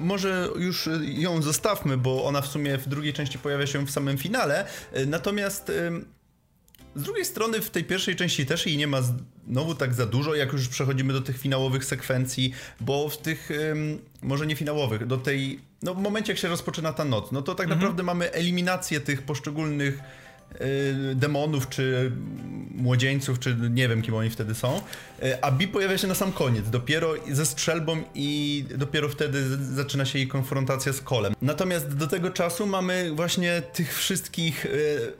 może 0.00 0.48
już 0.56 0.88
ją 1.02 1.42
zostawmy, 1.42 1.96
bo 1.96 2.24
ona 2.24 2.40
w 2.40 2.46
sumie 2.46 2.78
w 2.78 2.88
drugiej 2.88 3.12
części 3.12 3.38
pojawia 3.38 3.66
się 3.66 3.86
w 3.86 3.90
samym 3.90 4.18
finale. 4.18 4.66
E, 4.92 5.06
natomiast 5.06 5.72
z 6.96 7.02
drugiej 7.02 7.24
strony 7.24 7.60
w 7.60 7.70
tej 7.70 7.84
pierwszej 7.84 8.16
części 8.16 8.46
też 8.46 8.66
jej 8.66 8.76
nie 8.76 8.86
ma 8.86 8.98
znowu 9.46 9.74
tak 9.74 9.94
za 9.94 10.06
dużo, 10.06 10.34
jak 10.34 10.52
już 10.52 10.68
przechodzimy 10.68 11.12
do 11.12 11.20
tych 11.20 11.38
finałowych 11.38 11.84
sekwencji, 11.84 12.52
bo 12.80 13.08
w 13.08 13.18
tych, 13.18 13.48
może 14.22 14.46
nie 14.46 14.56
finałowych, 14.56 15.06
do 15.06 15.18
tej, 15.18 15.60
no 15.82 15.94
w 15.94 16.02
momencie 16.02 16.32
jak 16.32 16.38
się 16.38 16.48
rozpoczyna 16.48 16.92
ta 16.92 17.04
noc, 17.04 17.32
no 17.32 17.42
to 17.42 17.54
tak 17.54 17.64
mhm. 17.64 17.80
naprawdę 17.80 18.02
mamy 18.02 18.32
eliminację 18.32 19.00
tych 19.00 19.22
poszczególnych 19.22 20.00
y, 20.60 21.14
demonów, 21.14 21.68
czy 21.68 22.12
młodzieńców, 22.74 23.38
czy 23.38 23.56
nie 23.70 23.88
wiem 23.88 24.02
kim 24.02 24.14
oni 24.14 24.30
wtedy 24.30 24.54
są, 24.54 24.80
y, 25.22 25.42
a 25.42 25.50
Bi 25.50 25.68
pojawia 25.68 25.98
się 25.98 26.06
na 26.06 26.14
sam 26.14 26.32
koniec, 26.32 26.70
dopiero 26.70 27.14
ze 27.30 27.46
strzelbą 27.46 28.02
i 28.14 28.64
dopiero 28.76 29.08
wtedy 29.08 29.56
zaczyna 29.56 30.04
się 30.04 30.18
jej 30.18 30.28
konfrontacja 30.28 30.92
z 30.92 31.00
Kolem. 31.00 31.34
Natomiast 31.42 31.96
do 31.96 32.06
tego 32.06 32.30
czasu 32.30 32.66
mamy 32.66 33.12
właśnie 33.14 33.62
tych 33.72 33.96
wszystkich 33.96 34.66
y, 34.66 35.12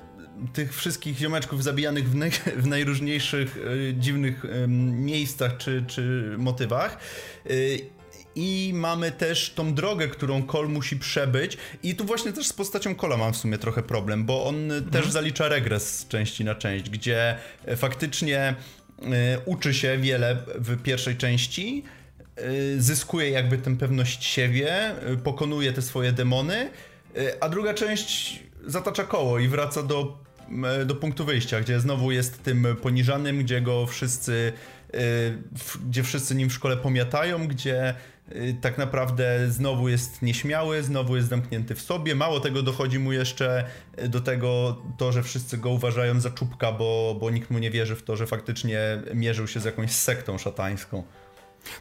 tych 0.52 0.74
wszystkich 0.74 1.18
ziomeczków 1.18 1.62
zabijanych 1.62 2.10
w, 2.10 2.14
w 2.56 2.66
najróżniejszych 2.66 3.58
e, 3.90 3.94
dziwnych 3.94 4.44
e, 4.44 4.68
miejscach 4.68 5.56
czy, 5.56 5.84
czy 5.86 6.34
motywach. 6.38 6.98
E, 7.46 7.50
i 8.34 8.72
mamy 8.74 9.12
też 9.12 9.52
tą 9.54 9.74
drogę, 9.74 10.08
którą 10.08 10.42
Cole 10.42 10.68
musi 10.68 10.96
przebyć. 10.96 11.58
I 11.82 11.94
tu 11.94 12.04
właśnie 12.04 12.32
też 12.32 12.46
z 12.46 12.52
postacią 12.52 12.94
Cola 12.94 13.16
mam 13.16 13.32
w 13.32 13.36
sumie 13.36 13.58
trochę 13.58 13.82
problem, 13.82 14.24
bo 14.24 14.44
on 14.44 14.56
mhm. 14.56 14.90
też 14.90 15.10
zalicza 15.10 15.48
regres 15.48 15.98
z 15.98 16.08
części 16.08 16.44
na 16.44 16.54
część, 16.54 16.90
gdzie 16.90 17.36
e, 17.64 17.76
faktycznie 17.76 18.54
y, 19.02 19.04
uczy 19.44 19.74
się 19.74 19.98
wiele 19.98 20.36
w 20.54 20.82
pierwszej 20.82 21.16
części, 21.16 21.84
y, 22.38 22.82
zyskuje 22.82 23.30
jakby 23.30 23.58
tę 23.58 23.76
pewność 23.76 24.24
siebie, 24.24 24.90
y, 25.12 25.16
pokonuje 25.16 25.72
te 25.72 25.82
swoje 25.82 26.12
demony, 26.12 26.70
a 27.40 27.48
druga 27.48 27.74
część 27.74 28.42
zatacza 28.66 29.04
koło 29.04 29.38
i 29.38 29.48
wraca 29.48 29.82
do, 29.82 30.18
do 30.86 30.94
punktu 30.94 31.24
wyjścia, 31.24 31.60
gdzie 31.60 31.80
znowu 31.80 32.12
jest 32.12 32.42
tym 32.42 32.66
poniżanym, 32.82 33.38
gdzie 33.38 33.60
go 33.60 33.86
wszyscy, 33.86 34.52
gdzie 35.88 36.02
wszyscy 36.02 36.34
nim 36.34 36.48
w 36.48 36.52
szkole 36.52 36.76
pomiatają, 36.76 37.48
gdzie 37.48 37.94
Y, 38.36 38.56
tak 38.60 38.78
naprawdę 38.78 39.50
znowu 39.50 39.88
jest 39.88 40.22
nieśmiały, 40.22 40.82
znowu 40.82 41.16
jest 41.16 41.28
zamknięty 41.28 41.74
w 41.74 41.82
sobie. 41.82 42.14
Mało 42.14 42.40
tego 42.40 42.62
dochodzi 42.62 42.98
mu 42.98 43.12
jeszcze 43.12 43.64
y, 43.98 44.08
do 44.08 44.20
tego 44.20 44.76
to, 44.98 45.12
że 45.12 45.22
wszyscy 45.22 45.58
go 45.58 45.70
uważają 45.70 46.20
za 46.20 46.30
czubka, 46.30 46.72
bo, 46.72 47.16
bo 47.20 47.30
nikt 47.30 47.50
mu 47.50 47.58
nie 47.58 47.70
wierzy 47.70 47.96
w 47.96 48.02
to, 48.02 48.16
że 48.16 48.26
faktycznie 48.26 49.02
mierzył 49.14 49.48
się 49.48 49.60
z 49.60 49.64
jakąś 49.64 49.92
sektą 49.92 50.38
szatańską. 50.38 51.02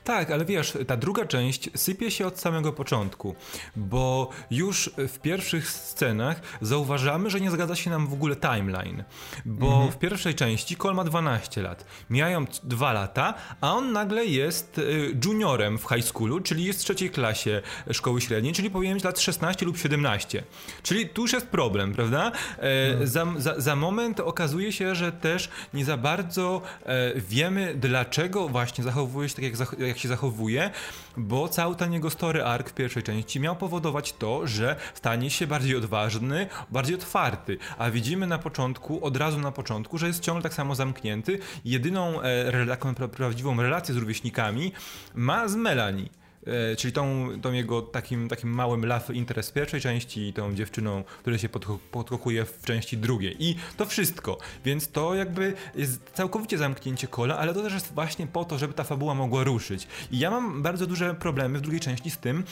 Tak, 0.03 0.31
ale 0.31 0.45
wiesz, 0.45 0.77
ta 0.87 0.97
druga 0.97 1.25
część 1.25 1.69
sypie 1.75 2.11
się 2.11 2.27
od 2.27 2.39
samego 2.39 2.73
początku, 2.73 3.35
bo 3.75 4.29
już 4.51 4.91
w 4.97 5.19
pierwszych 5.19 5.69
scenach 5.69 6.41
zauważamy, 6.61 7.29
że 7.29 7.41
nie 7.41 7.51
zgadza 7.51 7.75
się 7.75 7.89
nam 7.89 8.07
w 8.07 8.13
ogóle 8.13 8.35
timeline, 8.35 9.03
bo 9.45 9.67
mhm. 9.67 9.91
w 9.91 9.97
pierwszej 9.97 10.35
części 10.35 10.75
Cole 10.75 10.93
ma 10.93 11.03
12 11.03 11.61
lat, 11.61 11.85
mijają 12.09 12.45
2 12.63 12.93
lata, 12.93 13.33
a 13.61 13.73
on 13.73 13.91
nagle 13.91 14.25
jest 14.25 14.77
y, 14.77 15.17
juniorem 15.25 15.77
w 15.77 15.83
high 15.83 16.05
schoolu, 16.05 16.39
czyli 16.39 16.63
jest 16.63 16.79
w 16.79 16.83
trzeciej 16.83 17.09
klasie 17.09 17.61
szkoły 17.91 18.21
średniej, 18.21 18.53
czyli 18.53 18.69
powinien 18.69 18.95
mieć 18.95 19.03
lat 19.03 19.19
16 19.19 19.65
lub 19.65 19.77
17. 19.77 20.43
Czyli 20.83 21.09
tu 21.09 21.21
już 21.21 21.33
jest 21.33 21.47
problem, 21.47 21.93
prawda? 21.93 22.31
E, 22.57 22.61
mhm. 22.61 23.07
za, 23.07 23.25
za, 23.37 23.59
za, 23.59 23.75
moment 23.75 24.19
okazuje 24.19 24.71
się, 24.71 24.95
że 24.95 25.11
też 25.11 25.49
nie 25.73 25.85
za 25.85 25.97
bardzo 25.97 26.61
e, 26.85 27.13
wiemy, 27.15 27.75
dlaczego 27.75 28.47
właśnie 28.47 28.83
zachowuje 28.83 29.29
się 29.29 29.35
tak, 29.35 29.43
jak 29.43 29.57
zachowuje 29.57 29.70
jak 29.79 29.97
się 29.97 30.07
zachowuje, 30.07 30.71
bo 31.17 31.47
cały 31.47 31.75
ten 31.75 31.93
jego 31.93 32.09
story 32.09 32.43
arc 32.43 32.69
w 32.69 32.73
pierwszej 32.73 33.03
części 33.03 33.39
miał 33.39 33.55
powodować 33.55 34.13
to, 34.13 34.47
że 34.47 34.75
stanie 34.93 35.29
się 35.29 35.47
bardziej 35.47 35.75
odważny, 35.75 36.47
bardziej 36.71 36.95
otwarty, 36.95 37.57
a 37.77 37.91
widzimy 37.91 38.27
na 38.27 38.37
początku, 38.37 39.05
od 39.05 39.17
razu 39.17 39.39
na 39.39 39.51
początku, 39.51 39.97
że 39.97 40.07
jest 40.07 40.19
ciągle 40.19 40.43
tak 40.43 40.53
samo 40.53 40.75
zamknięty. 40.75 41.39
Jedyną 41.65 42.21
e, 42.21 42.67
taką 42.67 42.95
prawdziwą 42.95 43.61
relację 43.61 43.93
z 43.93 43.97
rówieśnikami 43.97 44.71
ma 45.15 45.47
z 45.47 45.55
Melanie. 45.55 46.20
E, 46.47 46.75
czyli 46.75 46.93
tą, 46.93 47.29
tą 47.41 47.53
jego 47.53 47.81
takim, 47.81 48.29
takim 48.29 48.49
małym 48.49 48.85
love 48.85 49.13
interest 49.13 49.49
w 49.49 49.53
pierwszej 49.53 49.81
części 49.81 50.27
i 50.27 50.33
tą 50.33 50.55
dziewczyną, 50.55 51.03
która 51.19 51.37
się 51.37 51.49
podkochuje 51.91 52.45
w 52.45 52.61
części 52.65 52.97
drugiej. 52.97 53.35
I 53.39 53.55
to 53.77 53.85
wszystko. 53.85 54.37
Więc 54.65 54.91
to 54.91 55.15
jakby 55.15 55.53
jest 55.75 56.09
całkowicie 56.13 56.57
zamknięcie 56.57 57.07
kola, 57.07 57.37
ale 57.37 57.53
to 57.53 57.61
też 57.61 57.73
jest 57.73 57.93
właśnie 57.93 58.27
po 58.27 58.45
to, 58.45 58.57
żeby 58.57 58.73
ta 58.73 58.83
fabuła 58.83 59.13
mogła 59.13 59.43
ruszyć. 59.43 59.87
I 60.11 60.19
ja 60.19 60.31
mam 60.31 60.61
bardzo 60.61 60.87
duże 60.87 61.15
problemy 61.15 61.59
w 61.59 61.61
drugiej 61.61 61.79
części 61.79 62.11
z 62.11 62.17
tym, 62.17 62.43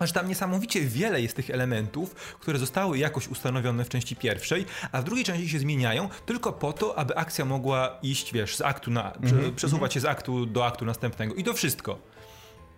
że 0.00 0.12
tam 0.12 0.28
niesamowicie 0.28 0.80
wiele 0.80 1.22
jest 1.22 1.36
tych 1.36 1.50
elementów, 1.50 2.14
które 2.14 2.58
zostały 2.58 2.98
jakoś 2.98 3.28
ustanowione 3.28 3.84
w 3.84 3.88
części 3.88 4.16
pierwszej, 4.16 4.66
a 4.92 5.00
w 5.00 5.04
drugiej 5.04 5.24
części 5.24 5.48
się 5.48 5.58
zmieniają 5.58 6.08
tylko 6.26 6.52
po 6.52 6.72
to, 6.72 6.98
aby 6.98 7.16
akcja 7.16 7.44
mogła 7.44 7.98
iść, 8.02 8.32
wiesz, 8.32 8.56
z 8.56 8.60
aktu 8.60 8.90
na, 8.90 9.12
mm 9.12 9.30
-hmm. 9.30 9.54
przesuwać 9.54 9.94
się 9.94 10.00
z 10.00 10.04
aktu 10.04 10.46
do 10.46 10.66
aktu 10.66 10.84
następnego. 10.84 11.34
I 11.34 11.44
to 11.44 11.52
wszystko. 11.52 11.98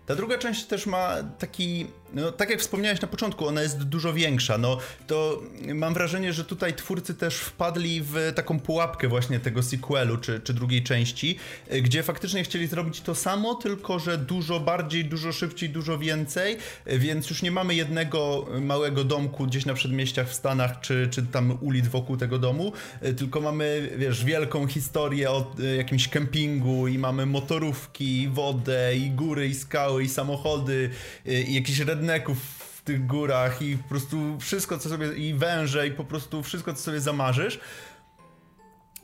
Ta 0.06 0.14
druga 0.14 0.38
część 0.38 0.64
też 0.64 0.86
ma 0.86 1.16
taki, 1.38 1.86
no 2.16 2.32
tak 2.32 2.50
jak 2.50 2.60
wspomniałeś 2.60 3.00
na 3.00 3.08
początku, 3.08 3.46
ona 3.46 3.62
jest 3.62 3.82
dużo 3.82 4.12
większa. 4.12 4.58
No 4.58 4.78
to 5.06 5.42
mam 5.74 5.94
wrażenie, 5.94 6.32
że 6.32 6.44
tutaj 6.44 6.74
twórcy 6.74 7.14
też 7.14 7.36
wpadli 7.36 8.02
w 8.02 8.32
taką 8.34 8.60
pułapkę 8.60 9.08
właśnie 9.08 9.40
tego 9.40 9.62
sequelu 9.62 10.16
czy, 10.16 10.40
czy 10.40 10.54
drugiej 10.54 10.82
części, 10.82 11.38
gdzie 11.82 12.02
faktycznie 12.02 12.44
chcieli 12.44 12.66
zrobić 12.66 13.00
to 13.00 13.14
samo, 13.14 13.54
tylko 13.54 13.98
że 13.98 14.18
dużo 14.18 14.60
bardziej, 14.60 15.04
dużo 15.04 15.32
szybciej, 15.32 15.70
dużo 15.70 15.98
więcej, 15.98 16.56
więc 16.86 17.30
już 17.30 17.42
nie 17.42 17.50
mamy 17.50 17.74
jednego 17.74 18.46
małego 18.60 19.04
domku 19.04 19.46
gdzieś 19.46 19.66
na 19.66 19.74
przedmieściach 19.74 20.28
w 20.28 20.34
Stanach, 20.34 20.80
czy, 20.80 21.08
czy 21.10 21.22
tam 21.22 21.58
ulic 21.60 21.88
wokół 21.88 22.16
tego 22.16 22.38
domu, 22.38 22.72
tylko 23.16 23.40
mamy, 23.40 23.90
wiesz, 23.96 24.24
wielką 24.24 24.66
historię 24.66 25.30
o 25.30 25.54
jakimś 25.76 26.08
kempingu 26.08 26.88
i 26.88 26.98
mamy 26.98 27.26
motorówki, 27.26 28.28
wodę 28.28 28.96
i 28.96 29.10
góry 29.10 29.48
i 29.48 29.54
skały 29.54 30.04
i 30.04 30.08
samochody, 30.08 30.90
i 31.26 31.54
jakichś 31.54 31.80
redneków 32.06 32.38
w 32.76 32.82
tych 32.82 33.06
górach 33.06 33.62
i 33.62 33.76
po 33.76 33.88
prostu 33.88 34.38
wszystko, 34.40 34.78
co 34.78 34.88
sobie, 34.88 35.12
i 35.12 35.34
węże, 35.34 35.86
i 35.86 35.90
po 35.90 36.04
prostu 36.04 36.42
wszystko, 36.42 36.74
co 36.74 36.82
sobie 36.82 37.00
zamarzysz. 37.00 37.60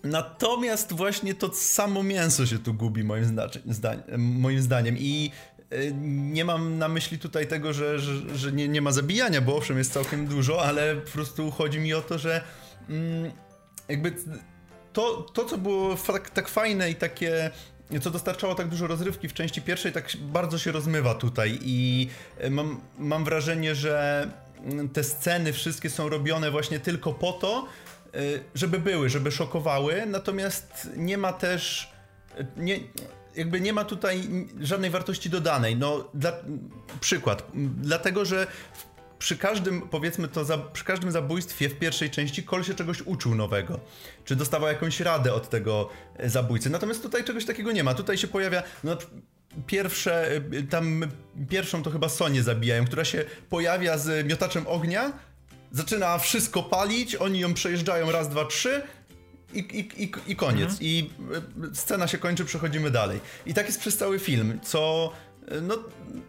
Natomiast 0.05 0.93
właśnie 0.93 1.35
to 1.35 1.55
samo 1.55 2.03
mięso 2.03 2.47
się 2.47 2.59
tu 2.59 2.75
gubi, 2.75 3.05
moim, 3.05 3.25
zdaniem, 3.67 4.03
moim 4.19 4.63
zdaniem. 4.63 4.97
I 4.99 5.31
y, 5.73 5.93
nie 6.33 6.45
mam 6.45 6.79
na 6.79 6.89
myśli 6.89 7.19
tutaj 7.19 7.47
tego, 7.47 7.73
że, 7.73 7.99
że, 7.99 8.37
że 8.37 8.53
nie, 8.53 8.69
nie, 8.69 8.83
ma 8.83 8.93
zabijania, 8.93 9.41
bo 9.41 9.57
owszem, 9.57 9.79
jest 9.79 9.93
całkiem 9.93 10.27
dużo, 10.27 10.65
ale 10.65 10.97
po 10.97 11.11
prostu 11.11 11.51
chodzi 11.51 11.81
mi 11.81 11.95
o 11.95 12.03
to, 12.03 12.19
że 12.19 12.43
mm, 12.89 13.33
jakby 13.89 14.13
to, 14.93 15.23
to, 15.23 15.45
co 15.45 15.59
było 15.59 15.97
tak, 16.07 16.31
tak 16.31 16.49
fajne 16.49 16.91
i 16.91 16.95
takie 16.95 17.51
co 18.01 18.11
dostarczało 18.11 18.55
tak 18.55 18.69
dużo 18.69 18.87
rozrywki 18.87 19.29
w 19.29 19.35
części 19.35 19.63
pierwszej, 19.63 19.93
tak 19.93 20.09
bardzo 20.21 20.59
się 20.59 20.73
rozmywa 20.73 21.15
tutaj 21.15 21.59
i 21.63 22.09
e, 22.39 22.51
mam, 22.51 22.81
mam 22.99 23.25
wrażenie, 23.25 23.75
że 23.75 24.29
mm, 24.65 24.89
te 24.89 25.05
sceny 25.05 25.53
wszystkie 25.53 25.91
są 25.91 26.09
robione 26.09 26.51
właśnie 26.51 26.81
tylko 26.81 27.13
po 27.13 27.33
to, 27.33 27.67
e, 28.15 28.19
żeby 28.55 28.79
były, 28.79 29.09
żeby 29.09 29.31
szokowały, 29.31 30.07
natomiast 30.07 30.89
nie 30.97 31.19
ma 31.19 31.33
też 31.33 31.93
e, 32.39 32.47
nie, 32.57 32.79
jakby 33.37 33.61
nie 33.61 33.73
ma 33.73 33.85
tutaj 33.85 34.29
żadnej 34.61 34.91
wartości 34.91 35.31
dodanej. 35.31 35.77
No, 35.77 36.09
dla, 36.15 36.33
przykład, 37.01 37.47
dlatego 37.81 38.25
że 38.25 38.47
w 38.73 38.92
przy 39.23 39.37
każdym, 39.37 39.83
powiedzmy 39.83 40.29
to, 40.29 40.45
za, 40.45 40.59
przy 40.59 40.85
każdym 40.85 41.13
zabójstwie 41.13 41.69
w 41.69 41.79
pierwszej 41.79 42.11
części 42.11 42.43
Kol 42.43 42.65
się 42.65 42.75
czegoś 42.75 43.03
uczył 43.03 43.35
nowego. 43.35 43.81
Czy 44.25 44.37
dostawał 44.37 44.69
jakąś 44.69 45.01
radę 45.01 45.35
od 45.35 45.49
tego 45.49 45.89
e, 46.17 46.31
zabójcy. 46.31 46.71
Natomiast 46.71 47.03
tutaj 47.03 47.25
czegoś 47.25 47.45
takiego 47.45 47.73
nie 47.73 47.85
ma. 47.85 47.95
Tutaj 47.95 48.19
się 48.19 48.29
pojawia, 48.29 48.63
no, 48.85 48.97
pierwsze, 49.67 50.37
e, 50.37 50.63
tam 50.63 51.05
pierwszą 51.49 51.83
to 51.83 51.91
chyba 51.91 52.09
Sonię 52.09 52.43
zabijają, 52.43 52.85
która 52.85 53.05
się 53.05 53.25
pojawia 53.51 53.99
z 53.99 54.27
miotaczem 54.27 54.67
ognia, 54.67 55.13
zaczyna 55.71 56.19
wszystko 56.19 56.63
palić, 56.63 57.17
oni 57.17 57.41
ją 57.41 57.55
przejeżdżają 57.55 58.11
raz, 58.11 58.29
dwa, 58.29 58.45
trzy, 58.45 58.83
i, 59.55 59.59
i, 59.59 60.03
i, 60.03 60.13
i 60.27 60.37
koniec. 60.37 60.71
Mhm. 60.71 60.81
I 60.81 61.11
e, 61.73 61.75
scena 61.75 62.09
się 62.09 62.19
kończy, 62.19 62.45
przechodzimy 62.45 62.91
dalej. 62.91 63.21
I 63.47 63.55
tak 63.55 63.67
jest 63.67 63.81
przez 63.81 63.97
cały 63.97 64.19
film, 64.19 64.61
co 64.63 65.13
no 65.63 65.75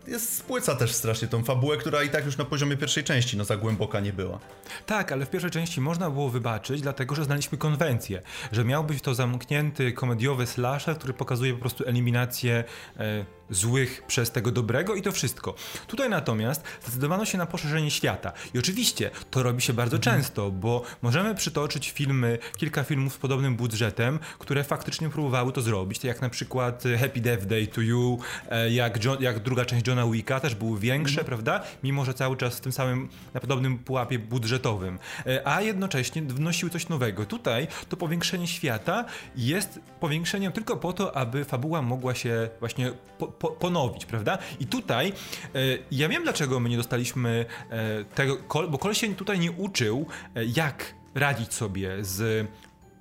jest 0.08 0.38
spłyca 0.38 0.76
też 0.76 0.92
strasznie 0.92 1.28
tą 1.28 1.44
fabułę, 1.44 1.78
która 1.78 2.04
i 2.04 2.10
tak 2.10 2.26
już 2.26 2.38
na 2.38 2.46
poziomie 2.46 2.78
pierwszej 2.78 3.04
części 3.04 3.38
no 3.38 3.44
za 3.44 3.58
głęboka 3.58 4.00
nie 4.00 4.14
była. 4.14 4.40
Tak, 4.86 5.12
ale 5.12 5.26
w 5.26 5.30
pierwszej 5.30 5.52
części 5.52 5.82
można 5.82 6.10
było 6.10 6.30
wybaczyć, 6.30 6.82
dlatego 6.82 7.16
że 7.16 7.24
znaliśmy 7.24 7.58
konwencję, 7.58 8.22
że 8.52 8.66
miał 8.66 8.84
być 8.84 9.02
to 9.02 9.16
zamknięty 9.16 9.92
komediowy 9.92 10.48
slasher, 10.48 10.98
który 10.98 11.14
pokazuje 11.14 11.54
po 11.54 11.60
prostu 11.60 11.84
eliminację 11.88 12.64
e, 12.98 13.26
złych 13.54 14.04
przez 14.08 14.32
tego 14.32 14.52
dobrego 14.52 14.96
i 14.96 15.02
to 15.02 15.12
wszystko. 15.12 15.56
Tutaj 15.88 16.10
natomiast 16.10 16.64
zdecydowano 16.84 17.26
się 17.26 17.38
na 17.38 17.46
poszerzenie 17.46 17.92
świata. 17.92 18.32
I 18.54 18.60
oczywiście 18.60 19.12
to 19.32 19.44
robi 19.44 19.62
się 19.62 19.74
bardzo 19.74 19.98
mhm. 19.98 20.18
często, 20.18 20.52
bo 20.52 20.84
możemy 21.02 21.36
przytoczyć 21.36 21.92
filmy, 21.92 22.38
kilka 22.58 22.84
filmów 22.84 23.14
z 23.14 23.18
podobnym 23.18 23.56
budżetem, 23.56 24.20
które 24.40 24.64
faktycznie 24.64 25.10
próbowały 25.10 25.54
to 25.54 25.62
zrobić, 25.62 26.00
tak 26.00 26.06
jak 26.06 26.22
na 26.22 26.30
przykład 26.30 26.84
Happy 27.00 27.22
Death 27.22 27.46
Day 27.46 27.68
to 27.68 27.82
You, 27.82 28.20
e, 28.50 28.72
jak, 28.72 29.06
John, 29.06 29.18
jak 29.22 29.40
druga 29.40 29.66
część 29.66 29.88
Johna 29.88 30.08
Wicka, 30.08 30.40
też 30.40 30.56
były 30.56 30.80
większe, 30.80 31.22
mhm. 31.22 31.26
prawda? 31.26 31.64
Mimo, 31.84 32.06
że 32.06 32.14
cały 32.14 32.38
czas 32.38 32.58
w 32.58 32.62
tym 32.62 32.72
samym, 32.72 33.10
na 33.34 33.40
podobnym 33.40 33.80
pułapie 33.80 34.20
budżetowym. 34.20 35.00
E, 35.26 35.48
a 35.48 35.62
jednocześnie 35.62 36.22
wnosiły 36.22 36.72
coś 36.72 36.90
nowego. 36.90 37.26
Tutaj 37.26 37.68
to 37.90 37.98
powiększenie 37.98 38.48
świata 38.48 39.06
jest 39.36 39.80
powiększeniem 40.00 40.52
tylko 40.52 40.78
po 40.78 40.94
to, 40.94 41.18
aby 41.18 41.46
fabuła 41.46 41.82
mogła 41.82 42.16
się 42.16 42.50
właśnie 42.60 42.92
po, 43.18 43.28
po, 43.44 43.52
ponowić, 43.52 44.06
prawda? 44.06 44.38
I 44.60 44.66
tutaj 44.66 45.14
e, 45.56 45.60
ja 45.92 46.10
wiem, 46.10 46.24
dlaczego 46.24 46.60
my 46.60 46.70
nie 46.70 46.78
dostaliśmy 46.78 47.46
e, 47.70 48.04
tego, 48.04 48.38
bo 48.70 48.78
Kol 48.78 48.94
się 48.94 49.16
tutaj 49.16 49.40
nie 49.40 49.52
uczył, 49.52 50.06
e, 50.36 50.46
jak 50.46 50.96
radzić 51.16 51.54
sobie 51.54 51.98
z 52.02 52.48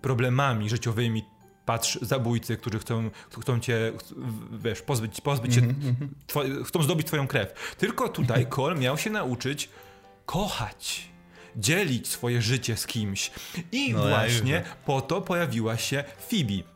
problemami 0.00 0.70
życiowymi 0.70 1.24
patrz 1.66 1.98
zabójcy, 2.02 2.56
którzy 2.56 2.78
chcą, 2.78 3.10
chcą 3.40 3.60
cię, 3.60 3.92
wiesz, 4.52 4.82
pozbyć, 4.82 5.20
pozbyć 5.20 5.58
mm 5.58 5.70
-hmm. 5.70 5.82
się, 5.82 5.88
mhm. 5.88 6.14
two, 6.26 6.64
chcą 6.64 6.82
zdobyć 6.82 7.06
twoją 7.06 7.26
krew. 7.26 7.74
Tylko 7.78 8.08
tutaj 8.08 8.46
Cole 8.56 8.74
miał 8.74 8.98
się 8.98 9.10
nauczyć 9.10 9.68
kochać 10.26 11.08
dzielić 11.56 12.08
swoje 12.08 12.42
życie 12.42 12.76
z 12.76 12.86
kimś. 12.86 13.30
I 13.72 13.92
No, 13.92 14.08
ja 14.08 14.18
właśnie 14.18 14.54
już. 14.54 14.68
po 14.84 15.00
to 15.00 15.20
pojawiła 15.20 15.76
się 15.76 16.04
Phoebe 16.30 16.71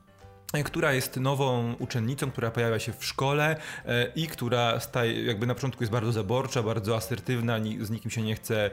która 0.64 0.92
jest 0.92 1.16
nową 1.16 1.74
uczennicą, 1.78 2.30
która 2.30 2.50
pojawia 2.50 2.78
się 2.78 2.92
w 2.92 3.04
szkole 3.04 3.56
e, 3.86 4.06
i 4.16 4.26
która 4.26 4.80
staje, 4.80 5.24
jakby 5.24 5.46
na 5.46 5.54
początku 5.54 5.82
jest 5.82 5.92
bardzo 5.92 6.12
zaborcza, 6.12 6.62
bardzo 6.62 6.96
asertywna, 6.96 7.58
z 7.80 7.90
nikim 7.90 8.10
się 8.10 8.22
nie 8.22 8.34
chce 8.34 8.66
e, 8.66 8.70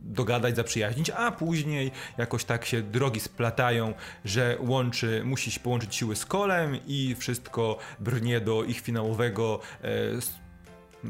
dogadać, 0.00 0.56
zaprzyjaźnić, 0.56 1.10
a 1.10 1.32
później 1.32 1.90
jakoś 2.18 2.44
tak 2.44 2.64
się 2.64 2.82
drogi 2.82 3.20
splatają, 3.20 3.94
że 4.24 4.56
łączy, 4.60 5.22
musi 5.24 5.50
się 5.50 5.60
połączyć 5.60 5.94
siły 5.94 6.16
z 6.16 6.26
Kolem 6.26 6.78
i 6.86 7.16
wszystko 7.18 7.78
brnie 8.00 8.40
do 8.40 8.64
ich 8.64 8.80
finałowego 8.80 9.60
e, 9.84 9.88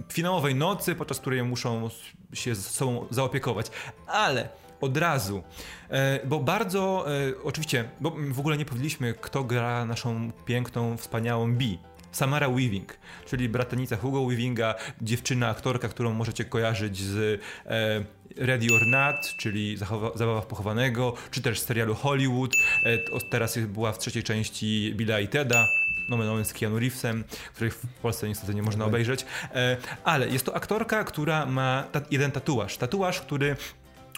finałowej 0.09 0.55
nocy, 0.55 0.95
podczas 0.95 1.21
której 1.21 1.43
muszą 1.45 1.91
się 2.33 2.55
z 2.55 2.71
sobą 2.71 3.07
zaopiekować. 3.11 3.67
Ale 4.07 4.49
od 4.83 4.97
razu, 4.97 5.43
e, 5.91 6.21
bo 6.27 6.41
bardzo, 6.41 7.05
e, 7.29 7.43
oczywiście, 7.45 7.85
bo 8.01 8.17
w 8.31 8.39
ogóle 8.39 8.57
nie 8.59 8.65
powiedzieliśmy, 8.65 9.15
kto 9.21 9.45
gra 9.45 9.85
naszą 9.85 10.33
piękną, 10.47 10.97
wspaniałą 10.97 11.55
Bee. 11.55 11.79
Samara 12.13 12.49
Weaving, 12.49 12.97
czyli 13.27 13.49
bratanica 13.49 13.97
Hugo 13.97 14.27
Weavinga, 14.27 14.75
dziewczyna, 15.03 15.49
aktorka, 15.49 15.89
którą 15.89 16.13
możecie 16.13 16.45
kojarzyć 16.45 16.99
z 16.99 17.41
e, 17.67 18.45
Ready 18.47 18.67
or 18.75 18.87
Not, 18.87 19.35
czyli 19.37 19.77
Zabawa 20.15 20.41
w 20.41 20.47
pochowanego, 20.47 21.15
czy 21.31 21.43
też 21.43 21.61
z 21.61 21.65
serialu 21.65 21.95
Hollywood. 21.95 22.51
E, 22.87 22.99
teraz 23.31 23.59
była 23.59 23.93
w 23.93 23.99
trzeciej 23.99 24.23
części 24.23 24.93
Billa 24.97 25.21
i 25.21 25.29
Teda, 25.29 25.67
nomen 26.09 26.29
omen 26.29 26.45
z 26.45 26.53
Keanu 26.53 26.79
Reevesem, 26.79 27.25
których 27.55 27.75
w 27.75 27.87
Polsce 27.87 28.29
niestety 28.29 28.55
nie 28.55 28.63
można 28.63 28.85
obejrzeć. 28.85 29.27
E, 29.55 29.77
ale 30.05 30.29
jest 30.29 30.47
to 30.47 30.57
aktorka, 30.57 31.05
która 31.05 31.47
ma 31.47 31.85
ta- 31.93 32.01
jeden 32.11 32.31
tatuaż. 32.31 32.77
Tatuaż, 32.77 33.21
który 33.21 33.57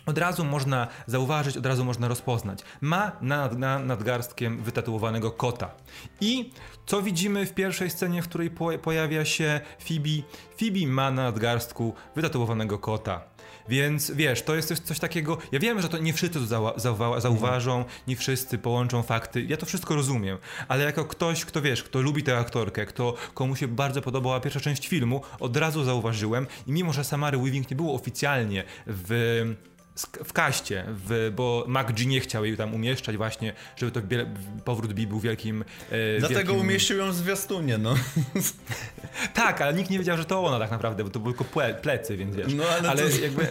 od 0.06 0.18
razu 0.18 0.44
można 0.44 0.88
zauważyć, 1.06 1.56
od 1.56 1.66
razu 1.66 1.84
można 1.84 2.08
rozpoznać. 2.08 2.58
Ma 2.80 3.12
na, 3.20 3.48
na 3.48 3.78
nadgarstkiem 3.78 4.62
wytatuowanego 4.62 5.30
kota. 5.30 5.70
I 6.20 6.50
co 6.86 7.02
widzimy 7.02 7.46
w 7.46 7.54
pierwszej 7.54 7.90
scenie, 7.90 8.22
w 8.22 8.28
której 8.28 8.50
po, 8.50 8.78
pojawia 8.78 9.24
się 9.24 9.60
Phoebe? 9.78 10.22
Phoebe 10.58 10.86
ma 10.86 11.10
na 11.10 11.22
nadgarstku 11.22 11.94
wytatuowanego 12.16 12.78
kota. 12.78 13.34
Więc 13.68 14.10
wiesz, 14.10 14.42
to 14.42 14.54
jest 14.54 14.68
coś, 14.68 14.78
coś 14.78 14.98
takiego. 14.98 15.38
Ja 15.52 15.58
wiem, 15.58 15.80
że 15.82 15.88
to 15.88 15.98
nie 15.98 16.12
wszyscy 16.12 16.40
to 16.40 16.46
zauwa- 16.46 16.76
zauwa- 16.76 17.20
zauważą, 17.20 17.84
nie 18.08 18.16
wszyscy 18.16 18.58
połączą 18.58 19.02
fakty. 19.02 19.42
Ja 19.42 19.56
to 19.56 19.66
wszystko 19.66 19.94
rozumiem, 19.94 20.38
ale 20.68 20.84
jako 20.84 21.04
ktoś, 21.04 21.44
kto 21.44 21.62
wiesz, 21.62 21.82
kto 21.82 22.00
lubi 22.00 22.22
tę 22.22 22.38
aktorkę, 22.38 22.86
kto 22.86 23.14
komu 23.34 23.56
się 23.56 23.68
bardzo 23.68 24.02
podobała 24.02 24.40
pierwsza 24.40 24.60
część 24.60 24.88
filmu, 24.88 25.22
od 25.40 25.56
razu 25.56 25.84
zauważyłem 25.84 26.46
i 26.66 26.72
mimo, 26.72 26.92
że 26.92 27.04
Samary 27.04 27.38
Weaving 27.38 27.70
nie 27.70 27.76
było 27.76 27.94
oficjalnie 27.94 28.64
w 28.86 29.54
w 30.24 30.32
kaście, 30.32 30.84
w, 30.88 31.32
bo 31.36 31.64
MacG 31.68 32.06
nie 32.06 32.20
chciał 32.20 32.44
jej 32.44 32.56
tam 32.56 32.74
umieszczać 32.74 33.16
właśnie, 33.16 33.52
żeby 33.76 33.92
to 33.92 34.00
wiele, 34.02 34.34
powrót 34.64 34.92
B 34.92 35.06
był 35.06 35.20
wielkim... 35.20 35.64
E, 35.90 36.18
Dlatego 36.18 36.38
wielkim... 36.40 36.60
umieścił 36.60 36.96
ją 36.98 37.10
w 37.10 37.14
zwiastunie, 37.14 37.78
no. 37.78 37.94
Tak, 39.34 39.60
ale 39.60 39.74
nikt 39.74 39.90
nie 39.90 39.98
wiedział, 39.98 40.16
że 40.16 40.24
to 40.24 40.44
ona 40.44 40.58
tak 40.58 40.70
naprawdę, 40.70 41.04
bo 41.04 41.10
to 41.10 41.20
były 41.20 41.34
tylko 41.34 41.44
ple, 41.44 41.74
plecy, 41.74 42.16
więc 42.16 42.36
wiesz. 42.36 42.54
No, 42.54 42.64
ale 42.88 43.02
to- 43.02 43.18
jakby, 43.22 43.48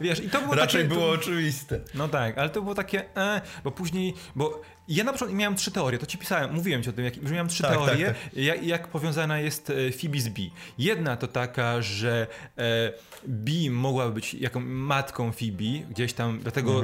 wiesz, 0.00 0.20
i 0.20 0.30
to 0.30 0.40
było 0.40 0.54
Raczej 0.54 0.82
takie, 0.82 0.94
było 0.94 1.06
to, 1.06 1.20
oczywiste. 1.20 1.80
No 1.94 2.08
tak, 2.08 2.38
ale 2.38 2.50
to 2.50 2.62
było 2.62 2.74
takie, 2.74 3.16
e, 3.16 3.40
bo 3.64 3.70
później, 3.70 4.14
bo 4.36 4.62
ja 4.88 5.04
na 5.04 5.12
początku 5.12 5.36
miałem 5.36 5.56
trzy 5.56 5.70
teorie, 5.70 5.98
to 5.98 6.06
ci 6.06 6.18
pisałem, 6.18 6.54
mówiłem 6.54 6.82
ci 6.82 6.90
o 6.90 6.92
tym, 6.92 7.04
jak, 7.04 7.14
że 7.14 7.34
miałem 7.34 7.48
trzy 7.48 7.62
Tak, 7.62 7.72
teorie, 7.72 8.06
tak, 8.06 8.36
Jak, 8.36 8.62
jak 8.62 8.88
powiązana 8.88 9.38
jest 9.38 9.70
e, 9.70 9.92
Phoebe 9.92 10.20
z 10.20 10.28
B. 10.28 10.42
Jedna 10.78 11.16
to 11.16 11.28
taka, 11.28 11.82
że 11.82 12.26
e, 12.58 12.92
B 13.26 13.52
mogła 13.70 14.08
być 14.08 14.34
jaką 14.34 14.60
matką 14.60 15.32
Phoebe, 15.32 15.86
gdzieś 15.90 16.12
tam, 16.12 16.38
dlatego 16.42 16.82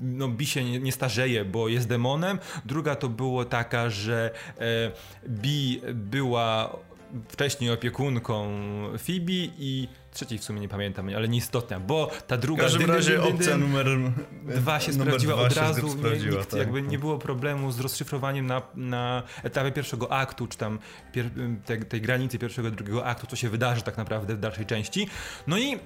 no, 0.00 0.28
B 0.28 0.44
się 0.44 0.64
nie, 0.64 0.80
nie 0.80 0.92
starzeje, 0.92 1.44
bo 1.44 1.68
jest 1.68 1.88
demonem. 1.88 2.38
Druga 2.64 2.94
to 2.94 3.08
było 3.08 3.44
taka, 3.44 3.90
że 3.90 4.30
e, 4.58 4.90
B 5.28 5.48
była 5.94 6.76
wcześniej 7.28 7.70
opiekunką 7.70 8.48
Phoebe 8.98 9.32
i 9.58 9.88
trzeciej 10.12 10.38
w 10.38 10.44
sumie 10.44 10.60
nie 10.60 10.68
pamiętam, 10.68 11.08
ale 11.16 11.28
nieistotna, 11.28 11.80
bo 11.80 12.10
ta 12.26 12.36
W 12.36 12.40
druga... 12.40 12.62
każdym 12.62 12.80
dyn, 12.82 12.90
razie 12.90 13.12
dyn, 13.12 13.22
dyn, 13.22 13.34
opcja 13.34 13.56
numer 13.56 13.86
Dwa 14.44 14.80
się 14.80 14.92
sprawdziła 14.92 15.34
dwa 15.34 15.42
od 15.42 15.54
się 15.54 15.60
razu, 15.60 15.90
sprawdziła, 15.90 16.38
nikt 16.38 16.50
tak. 16.50 16.58
jakby 16.58 16.82
nie 16.82 16.98
było 16.98 17.18
problemu 17.18 17.72
z 17.72 17.80
rozszyfrowaniem 17.80 18.46
na, 18.46 18.62
na 18.74 19.22
etapie 19.42 19.72
pierwszego 19.72 20.12
aktu, 20.12 20.46
czy 20.46 20.58
tam 20.58 20.78
pier, 21.12 21.30
tej, 21.64 21.82
tej 21.82 22.00
granicy 22.00 22.38
pierwszego, 22.38 22.70
drugiego 22.70 23.06
aktu, 23.06 23.26
co 23.26 23.36
się 23.36 23.48
wydarzy 23.48 23.82
tak 23.82 23.96
naprawdę 23.96 24.34
w 24.34 24.40
dalszej 24.40 24.66
części. 24.66 25.08
No 25.46 25.58
i 25.58 25.78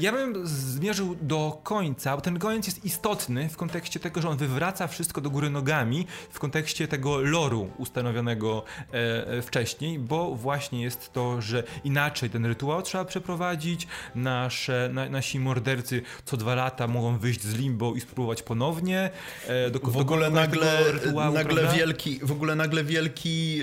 ja 0.00 0.12
bym 0.12 0.46
zmierzył 0.46 1.16
do 1.20 1.60
końca, 1.62 2.16
bo 2.16 2.22
ten 2.22 2.38
koniec 2.38 2.66
jest 2.66 2.84
istotny 2.84 3.48
w 3.48 3.56
kontekście 3.56 4.00
tego, 4.00 4.22
że 4.22 4.28
on 4.28 4.36
wywraca 4.36 4.86
wszystko 4.86 5.20
do 5.20 5.30
góry 5.30 5.50
nogami, 5.50 6.06
w 6.30 6.38
kontekście 6.38 6.88
tego 6.88 7.18
loru 7.18 7.70
ustanowionego 7.76 8.64
e, 8.92 9.26
e, 9.26 9.42
wcześniej, 9.42 9.98
bo 9.98 10.34
właśnie 10.34 10.82
jest 10.82 11.12
to, 11.12 11.42
że 11.42 11.62
inaczej 11.84 12.30
ten 12.30 12.46
rytuał 12.46 12.82
trzeba 12.82 13.04
przeprowadzić, 13.04 13.86
nasze, 14.14 14.90
na, 14.92 15.08
nasi 15.08 15.40
mordercy 15.40 16.02
co 16.24 16.36
dwa 16.36 16.54
lata 16.54 16.86
mogą 16.86 17.18
wyjść 17.18 17.42
z 17.42 17.54
limbo 17.54 17.94
i 17.94 18.00
spróbować 18.00 18.42
ponownie. 18.42 19.10
E, 19.46 19.70
do, 19.70 19.78
W 19.78 19.96
ogóle 19.96 20.30
dokonywać 20.30 20.50
nagle, 20.50 20.92
rytuału, 20.92 21.34
nagle 21.34 21.54
prawda? 21.54 21.78
wielki, 21.78 22.20
w 22.22 22.32
ogóle 22.32 22.54
nagle 22.54 22.84
wielki 22.84 23.60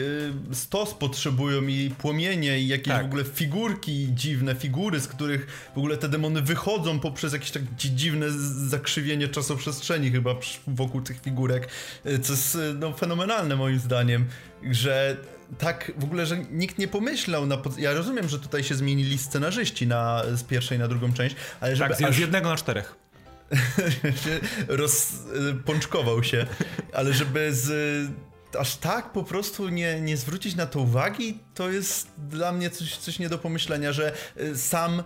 y, 0.52 0.56
stos 0.56 0.94
potrzebują 0.94 1.62
i 1.62 1.92
płomienie 1.98 2.60
i 2.60 2.68
jakieś 2.68 2.88
Tak. 2.88 3.04
w 3.04 3.06
ogóle 3.06 3.24
figurki, 3.24 4.08
dziwne 4.12 4.56
figury, 4.56 5.00
z 5.00 5.08
których 5.08 5.72
w 5.76 5.78
ogóle 5.78 5.98
te 6.06 6.10
demony 6.10 6.42
wychodzą 6.42 7.00
poprzez 7.00 7.34
jakieś 7.34 7.52
tak 7.52 7.64
dzi- 7.64 7.96
dziwne 7.96 8.26
zakrzywienie 8.70 9.28
czasoprzestrzeni 9.28 10.12
chyba 10.12 10.36
wokół 10.68 11.02
tych 11.02 11.22
figurek, 11.22 11.68
y, 12.06 12.20
co 12.20 12.34
jest 12.34 12.56
y, 12.56 12.74
no, 12.80 12.94
fenomenalne 12.94 13.56
moim 13.56 13.80
zdaniem, 13.80 14.26
że 14.72 15.18
tak 15.58 15.92
w 15.98 16.04
ogóle, 16.04 16.26
że 16.26 16.38
nikt 16.38 16.78
nie 16.78 16.88
pomyślał 16.88 17.46
na... 17.46 17.58
Pod... 17.58 17.78
Ja 17.78 17.94
rozumiem, 17.94 18.30
że 18.30 18.40
tutaj 18.40 18.64
się 18.64 18.76
zmienili 18.76 19.18
scenarzyści 19.18 19.88
na, 19.88 20.24
z 20.34 20.44
pierwszej 20.44 20.80
na 20.80 20.88
drugą 20.88 21.14
część, 21.14 21.36
ale 21.60 21.76
żeby 21.76 21.90
Tak, 21.90 22.00
z, 22.00 22.04
aż 22.04 22.18
jednego 22.20 22.50
na 22.50 22.56
czterech. 22.56 22.96
rozpączkował 24.68 26.24
się, 26.24 26.46
ale 26.94 27.14
żeby 27.14 27.54
z, 27.54 27.66
aż 28.60 28.76
tak 28.76 29.12
po 29.12 29.24
prostu 29.24 29.70
nie, 29.70 30.02
nie 30.02 30.18
zwrócić 30.18 30.56
na 30.56 30.66
to 30.66 30.80
uwagi, 30.80 31.40
to 31.54 31.72
jest 31.72 32.08
dla 32.18 32.52
mnie 32.52 32.70
coś, 32.70 32.98
coś 32.98 33.20
nie 33.20 33.30
do 33.30 33.38
pomyślenia, 33.38 33.94
że 33.94 34.14
y, 34.40 34.58
sam, 34.58 35.04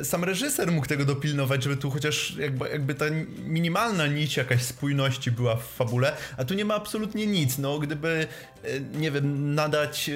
y, 0.00 0.04
sam 0.04 0.24
reżyser 0.24 0.72
mógł 0.72 0.86
tego 0.86 1.04
dopilnować, 1.04 1.62
żeby 1.62 1.76
tu 1.76 1.90
chociaż 1.90 2.36
jakby, 2.36 2.68
jakby 2.68 2.94
ta 2.94 3.04
minimalna 3.38 4.06
nić 4.06 4.36
jakaś 4.36 4.62
spójności 4.62 5.30
była 5.30 5.56
w 5.56 5.66
fabule, 5.66 6.16
a 6.36 6.44
tu 6.44 6.54
nie 6.54 6.64
ma 6.64 6.74
absolutnie 6.74 7.26
nic. 7.26 7.58
No, 7.58 7.78
gdyby, 7.78 8.26
y, 8.64 8.82
nie 8.94 9.10
wiem, 9.10 9.54
nadać 9.54 10.10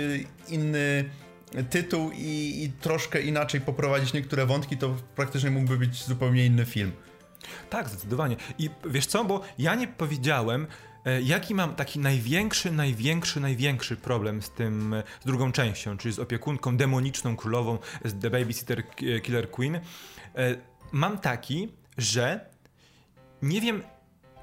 inny 0.48 1.10
tytuł 1.70 2.10
i, 2.10 2.62
i 2.64 2.72
troszkę 2.80 3.22
inaczej 3.22 3.60
poprowadzić 3.60 4.12
niektóre 4.12 4.46
wątki, 4.46 4.76
to 4.76 4.96
praktycznie 5.16 5.50
mógłby 5.50 5.76
być 5.76 6.04
zupełnie 6.04 6.46
inny 6.46 6.64
film. 6.66 6.92
Tak, 7.70 7.88
zdecydowanie. 7.88 8.36
I 8.58 8.70
wiesz 8.84 9.06
co, 9.06 9.24
bo 9.24 9.40
ja 9.58 9.74
nie 9.74 9.88
powiedziałem, 9.88 10.66
jaki 11.22 11.54
mam 11.54 11.74
taki 11.74 11.98
największy, 11.98 12.70
największy, 12.72 13.40
największy 13.40 13.96
problem 13.96 14.42
z 14.42 14.50
tym, 14.50 14.94
e, 14.94 15.02
z 15.22 15.24
drugą 15.26 15.52
częścią, 15.52 15.96
czyli 15.96 16.14
z 16.14 16.18
opiekunką 16.18 16.76
demoniczną 16.76 17.36
królową, 17.36 17.78
z 18.04 18.20
The 18.20 18.30
Babysitter 18.30 18.86
K- 18.88 18.94
Killer 19.22 19.50
Queen. 19.50 19.76
E, 19.76 19.80
Mam 20.92 21.18
taki, 21.18 21.68
że 21.98 22.40
nie 23.42 23.60
wiem, 23.60 23.82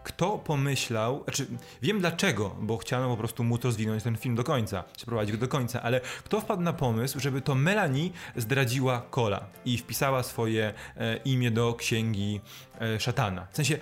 kto 0.03 0.37
pomyślał, 0.37 1.23
znaczy 1.23 1.47
wiem 1.81 1.99
dlaczego, 1.99 2.55
bo 2.61 2.77
chciano 2.77 3.09
po 3.09 3.17
prostu 3.17 3.43
móc 3.43 3.63
rozwinąć 3.63 4.03
ten 4.03 4.17
film 4.17 4.35
do 4.35 4.43
końca, 4.43 4.83
przeprowadzić 4.97 5.35
go 5.35 5.41
do 5.41 5.47
końca, 5.47 5.81
ale 5.81 6.01
kto 6.23 6.41
wpadł 6.41 6.61
na 6.61 6.73
pomysł, 6.73 7.19
żeby 7.19 7.41
to 7.41 7.55
Melanie 7.55 8.09
zdradziła 8.35 9.01
Kola 9.09 9.45
i 9.65 9.77
wpisała 9.77 10.23
swoje 10.23 10.73
e, 10.97 11.17
imię 11.17 11.51
do 11.51 11.73
księgi 11.73 12.41
e, 12.81 12.99
szatana. 12.99 13.47
W 13.51 13.55
sensie, 13.55 13.77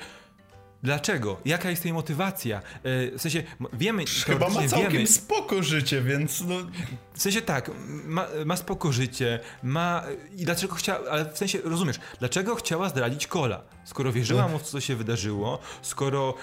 dlaczego? 0.85 1.37
Jaka 1.45 1.69
jest 1.69 1.85
jej 1.85 1.93
motywacja? 1.93 2.57
E, 2.57 2.61
w 3.17 3.21
sensie, 3.21 3.43
wiemy, 3.73 4.03
Chyba 4.25 4.49
ma 4.49 4.67
całkiem 4.67 4.91
wiemy, 4.91 5.07
spoko 5.07 5.63
życie, 5.63 6.01
więc 6.01 6.41
no... 6.41 6.55
w 7.13 7.21
sensie 7.21 7.41
tak, 7.41 7.71
ma, 8.05 8.27
ma 8.45 8.55
spoko 8.55 8.91
życie, 8.91 9.39
ma. 9.63 10.03
I 10.37 10.45
dlaczego 10.45 10.75
chciała. 10.75 11.09
Ale 11.09 11.33
w 11.33 11.37
sensie 11.37 11.59
rozumiesz, 11.63 11.99
dlaczego 12.19 12.55
chciała 12.55 12.89
zdradzić 12.89 13.27
Kola? 13.27 13.61
Skoro 13.85 14.11
wierzyła 14.11 14.47
mu 14.47 14.59
w 14.59 14.63
to, 14.63 14.67
co 14.69 14.81
się 14.81 14.95
wydarzyło, 14.95 15.59
skoro 15.81 16.33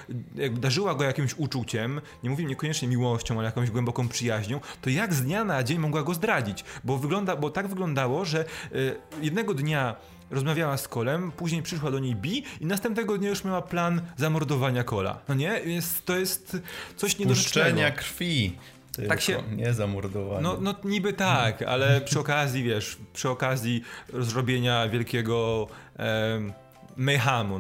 darzyła 0.53 0.95
go 0.95 1.05
jakimś 1.05 1.35
uczuciem, 1.35 2.01
nie 2.23 2.31
mówię 2.31 2.45
niekoniecznie 2.45 2.89
miłością, 2.89 3.39
ale 3.39 3.47
jakąś 3.47 3.71
głęboką 3.71 4.09
przyjaźnią, 4.09 4.61
to 4.81 4.91
jak 4.91 5.15
z 5.15 5.23
dnia 5.23 5.45
na 5.45 5.63
dzień 5.63 5.79
mogła 5.79 6.03
go 6.03 6.15
zdradzić? 6.15 6.65
Bo, 6.85 6.99
wygląda, 6.99 7.37
bo 7.37 7.51
tak 7.51 7.69
wyglądało, 7.69 8.25
że 8.25 8.45
y, 8.75 8.97
jednego 9.23 9.55
dnia 9.55 9.97
rozmawiała 10.31 10.77
z 10.77 10.89
Kolem, 10.89 11.33
później 11.33 11.63
przyszła 11.63 11.91
do 11.91 11.99
niej 11.99 12.15
Bi 12.17 12.45
i 12.61 12.67
następnego 12.67 13.19
dnia 13.19 13.29
już 13.29 13.45
miała 13.45 13.63
plan 13.63 14.03
zamordowania 14.17 14.85
Kola. 14.85 15.19
No 15.29 15.35
nie? 15.35 15.61
Jest, 15.65 16.07
to 16.07 16.17
jest 16.17 16.57
coś 16.97 17.19
niedorzecznego. 17.19 17.81
krwi. 17.97 18.59
Tylko, 18.93 19.09
Tak 19.09 19.21
się- 19.21 19.43
Nie 19.57 19.73
zamordowania. 19.75 20.41
No, 20.41 20.57
no 20.61 20.75
niby 20.85 21.13
tak, 21.13 21.63
ale 21.63 22.01
przy 22.01 22.21
okazji, 22.21 22.63
wiesz, 22.63 22.97
przy 23.13 23.29
okazji 23.29 23.83
zrobienia 24.15 24.89
wielkiego 24.89 25.69
em, 25.97 26.53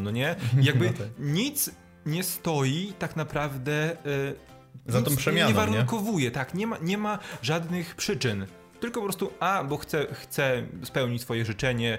no 0.00 0.10
nie? 0.10 0.36
Jakby 0.62 0.86
No 0.86 0.92
tak. 0.92 1.08
nic 1.18 1.70
nie 2.06 2.22
stoi 2.22 2.92
tak 2.98 3.16
naprawdę... 3.16 3.90
E, 3.92 4.92
Za 4.92 5.02
tą 5.02 5.16
przemianą, 5.16 5.50
Nie 5.50 5.54
nie? 5.54 5.60
warunkowuje, 5.60 6.30
tak, 6.30 6.54
nie 6.54 6.66
ma, 6.66 6.78
nie 6.82 6.98
ma 6.98 7.18
żadnych 7.42 7.94
przyczyn. 7.96 8.46
Tylko 8.80 9.00
po 9.00 9.06
prostu, 9.06 9.32
a, 9.40 9.64
bo 9.64 9.76
chcę, 9.76 10.06
chcę 10.12 10.62
spełnić 10.84 11.22
swoje 11.22 11.44
życzenie 11.44 11.98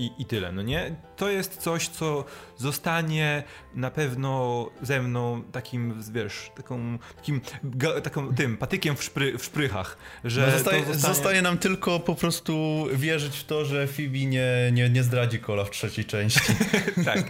i, 0.00 0.10
i 0.18 0.24
tyle, 0.24 0.52
no 0.52 0.62
nie? 0.62 0.94
To 1.16 1.30
jest 1.30 1.56
coś, 1.56 1.88
co 1.88 2.24
zostanie 2.56 3.42
na 3.74 3.90
pewno 3.90 4.66
ze 4.82 5.02
mną 5.02 5.42
takim, 5.52 6.02
wiesz, 6.12 6.50
taką, 6.56 6.98
takim, 7.16 7.40
ga, 7.64 8.00
taką 8.00 8.34
tym, 8.34 8.56
patykiem 8.56 8.96
w, 8.96 9.04
szpry, 9.04 9.38
w 9.38 9.44
szprychach, 9.44 9.96
że 10.24 10.46
No 10.46 10.52
zostaje, 10.52 10.84
zostanie... 10.84 11.14
zostaje 11.14 11.42
nam 11.42 11.58
tylko 11.58 12.00
po 12.00 12.14
prostu 12.14 12.86
wierzyć 12.94 13.36
w 13.36 13.44
to, 13.44 13.64
że 13.64 13.86
Phoebe 13.86 14.18
nie, 14.18 14.46
nie, 14.72 14.90
nie 14.90 15.02
zdradzi 15.02 15.38
Kola 15.38 15.64
w 15.64 15.70
trzeciej 15.70 16.04
części. 16.04 16.52
tak, 17.04 17.24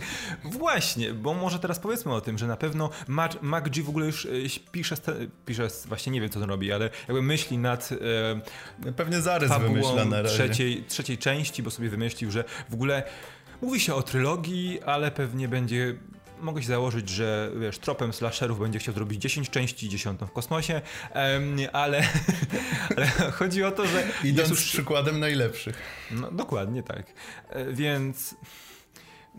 właśnie, 0.44 1.14
bo 1.14 1.35
może 1.35 1.59
teraz 1.59 1.78
powiedzmy 1.78 2.14
o 2.14 2.20
tym, 2.20 2.38
że 2.38 2.46
na 2.46 2.56
pewno 2.56 2.90
Mac, 3.09 3.33
MacG 3.42 3.83
w 3.83 3.88
ogóle 3.88 4.06
już 4.06 4.26
e, 4.26 4.28
pisze, 4.72 4.96
pisze, 5.46 5.68
właśnie 5.87 6.12
nie 6.12 6.20
wiem 6.20 6.30
co 6.30 6.40
on 6.40 6.48
robi, 6.50 6.72
ale 6.72 6.90
jakby 7.09 7.22
myśli 7.22 7.59
nad 7.59 7.90
e, 8.87 8.92
Pewnie 8.92 9.20
zarys 9.20 9.52
wymyśla 9.61 10.04
na 10.04 10.22
razie. 10.22 10.35
trzeciej, 10.35 10.85
trzeciej 10.88 11.18
części, 11.18 11.62
bo 11.62 11.70
sobie 11.70 11.88
wymyślił, 11.88 12.30
że 12.30 12.44
w 12.68 12.74
ogóle 12.74 13.02
mówi 13.62 13.80
się 13.80 13.94
o 13.94 14.02
trylogii, 14.02 14.82
ale 14.82 15.10
pewnie 15.10 15.48
będzie 15.48 15.94
mogę 16.40 16.62
się 16.62 16.68
założyć, 16.68 17.08
że 17.08 17.50
wiesz, 17.60 17.78
tropem 17.78 18.12
slasherów 18.12 18.60
będzie 18.60 18.78
chciał 18.78 18.94
zrobić 18.94 19.22
10 19.22 19.50
części, 19.50 19.88
10 19.88 20.20
w 20.20 20.30
kosmosie, 20.32 20.80
em, 21.12 21.56
ale, 21.72 22.02
ale 22.96 23.06
chodzi 23.06 23.64
o 23.64 23.70
to, 23.70 23.86
że 23.86 24.04
Idąc 24.24 24.50
już 24.50 24.64
przykładem 24.64 25.20
najlepszych. 25.20 25.76
no, 26.10 26.30
dokładnie 26.30 26.82
tak. 26.82 27.06
E, 27.48 27.72
Więc. 27.72 28.34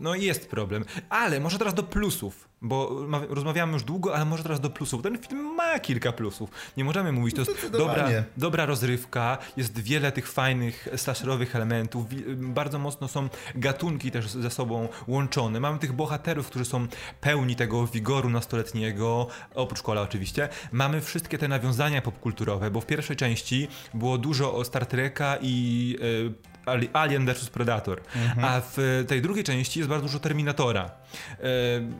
No 0.02 0.14
jest 0.14 0.50
problem. 0.50 0.84
Ale 1.08 1.40
może 1.40 1.58
teraz 1.58 1.74
do 1.74 1.82
plusów, 1.82 2.48
bo 2.62 3.04
ma- 3.08 3.20
rozmawiamy 3.28 3.72
już 3.72 3.82
długo, 3.84 4.14
ale 4.14 4.24
może 4.24 4.42
teraz 4.42 4.60
do 4.60 4.70
plusów. 4.70 5.02
Ten 5.02 5.18
film 5.18 5.54
ma 5.54 5.78
kilka 5.78 6.12
plusów. 6.12 6.50
Nie 6.76 6.84
możemy 6.84 7.12
mówić, 7.12 7.34
to 7.36 7.40
jest 7.40 7.70
dobra, 7.70 8.08
dobra 8.36 8.66
rozrywka, 8.66 9.38
jest 9.56 9.78
wiele 9.78 10.12
tych 10.12 10.28
fajnych 10.32 10.88
slasherowych 10.96 11.56
elementów, 11.56 12.04
bardzo 12.36 12.78
mocno 12.78 13.08
są 13.08 13.28
gatunki 13.54 14.10
też 14.10 14.28
ze 14.28 14.50
sobą 14.50 14.88
łączone. 15.08 15.60
Mamy 15.60 15.78
tych 15.78 15.92
bohaterów, 15.92 16.46
którzy 16.46 16.64
są 16.64 16.86
pełni 17.20 17.56
tego 17.56 17.86
wigoru 17.86 18.30
nastoletniego, 18.30 19.26
oprócz 19.54 19.82
kola 19.82 20.00
oczywiście. 20.02 20.48
Mamy 20.72 21.00
wszystkie 21.00 21.38
te 21.38 21.48
nawiązania 21.48 22.02
popkulturowe, 22.02 22.70
bo 22.70 22.80
w 22.80 22.86
pierwszej 22.86 23.16
części 23.16 23.68
było 23.94 24.18
dużo 24.18 24.54
o 24.54 24.64
Star 24.64 24.86
Treka 24.86 25.38
i 25.42 25.96
Ali- 26.00 26.51
Alien 26.92 27.26
vs 27.26 27.50
Predator, 27.50 28.00
a 28.42 28.60
w 28.72 29.04
tej 29.08 29.22
drugiej 29.22 29.44
części 29.44 29.78
jest 29.78 29.88
bardzo 29.90 30.06
dużo 30.06 30.18
Terminatora. 30.18 30.84
E, 30.84 31.44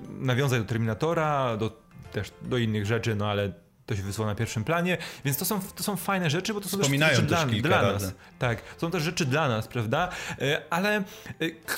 nawiązań 0.09 0.61
do 0.61 0.67
Terminatora, 0.67 1.57
do, 1.57 1.83
też 2.13 2.33
do 2.43 2.59
innych 2.59 2.87
rzeczy, 2.87 3.17
no 3.17 3.31
ale 3.31 3.53
to 3.87 3.97
się 3.97 4.03
wysłało 4.03 4.31
na 4.31 4.35
pierwszym 4.35 4.65
planie, 4.65 4.99
więc 5.25 5.37
to 5.39 5.45
są, 5.45 5.61
to 5.77 5.83
są 5.83 5.97
fajne 5.97 6.31
rzeczy, 6.31 6.55
bo 6.55 6.61
to 6.61 6.69
są 6.69 6.79
też 6.79 6.89
rzeczy 6.89 7.23
dla, 7.23 7.47
dla 7.47 7.83
razy. 7.83 8.07
nas. 8.07 8.15
Tak, 8.39 8.63
są 8.79 8.91
też 8.91 9.03
rzeczy 9.03 9.25
dla 9.25 9.49
nas, 9.49 9.69
prawda? 9.69 10.09
E, 10.41 10.63
Ale 10.71 10.97
e, 10.97 11.03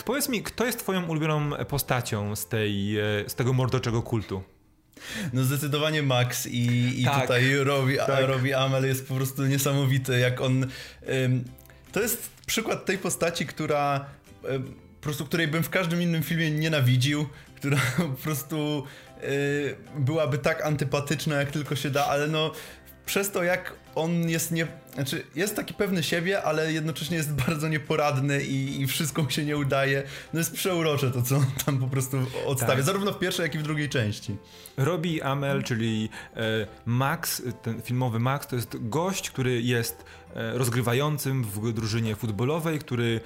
powiedz 0.05 0.29
mi, 0.29 0.43
kto 0.43 0.67
jest 0.67 0.79
twoją 0.79 1.07
ulubioną 1.07 1.51
postacią 1.51 2.37
z, 2.37 2.47
tej, 2.47 2.97
z 3.27 3.35
tego 3.35 3.53
mordoczego 3.53 4.03
kultu? 4.03 4.43
No 5.33 5.45
zdecydowanie 5.45 6.03
Max 6.03 6.47
i, 6.47 7.01
i 7.03 7.05
Tak. 7.05 7.23
tutaj 7.23 7.57
Robbie, 7.57 7.97
Tak. 7.97 8.25
Robbie 8.27 8.59
Amel 8.59 8.87
jest 8.87 9.09
po 9.09 9.15
prostu 9.15 9.47
niesamowity, 9.47 10.19
jak 10.19 10.41
on... 10.41 10.67
Ym, 11.25 11.45
to 11.95 12.01
jest 12.01 12.31
przykład 12.47 12.85
tej 12.85 12.99
postaci, 12.99 13.47
która... 13.47 14.05
Po 15.01 15.07
prostu 15.07 15.27
której 15.27 15.49
bym 15.49 15.63
w 15.63 15.71
każdym 15.71 16.03
innym 16.03 16.23
filmie 16.23 16.51
nienawidził, 16.51 17.27
która 17.57 17.77
po 17.97 18.09
prostu 18.09 18.85
y, 19.23 19.77
byłaby 19.97 20.39
tak 20.39 20.65
antypatyczna, 20.67 21.37
jak 21.37 21.51
tylko 21.51 21.77
się 21.77 21.91
da, 21.91 22.07
ale 22.07 22.29
no 22.29 22.53
przez 23.07 23.31
to, 23.31 23.43
jak 23.43 23.73
on 23.95 24.29
jest 24.29 24.53
nie... 24.53 24.67
Znaczy, 24.95 25.25
jest 25.35 25.57
taki 25.57 25.75
pewny 25.75 26.03
siebie, 26.03 26.43
ale 26.43 26.73
jednocześnie 26.73 27.17
jest 27.17 27.35
bardzo 27.47 27.69
nieporadny 27.69 28.45
i, 28.45 28.81
i 28.81 28.87
wszystko 28.87 29.23
mu 29.23 29.31
się 29.31 29.45
nie 29.45 29.57
udaje. 29.57 30.03
No 30.33 30.39
jest 30.39 30.53
przeurocze 30.53 31.11
to, 31.11 31.23
co 31.23 31.37
on 31.37 31.47
tam 31.67 31.79
po 31.79 31.87
prostu 31.87 32.17
odstawia, 32.47 32.75
Tak. 32.75 32.85
zarówno 32.85 33.13
w 33.13 33.19
pierwszej, 33.19 33.43
jak 33.43 33.55
i 33.55 33.59
w 33.59 33.63
drugiej 33.63 33.89
części. 33.89 34.37
Robbie 34.77 35.25
Amell, 35.25 35.63
czyli 35.63 36.09
e, 36.37 36.41
Max, 36.87 37.43
ten 37.63 37.83
filmowy 37.83 38.19
Max, 38.19 38.47
to 38.47 38.57
jest 38.57 38.89
gość, 38.89 39.31
który 39.31 39.63
jest 39.63 40.05
e, 40.35 40.59
rozgrywającym 40.59 41.45
w 41.45 41.73
drużynie 41.73 42.17
futbolowej, 42.17 42.79
który 42.79 43.21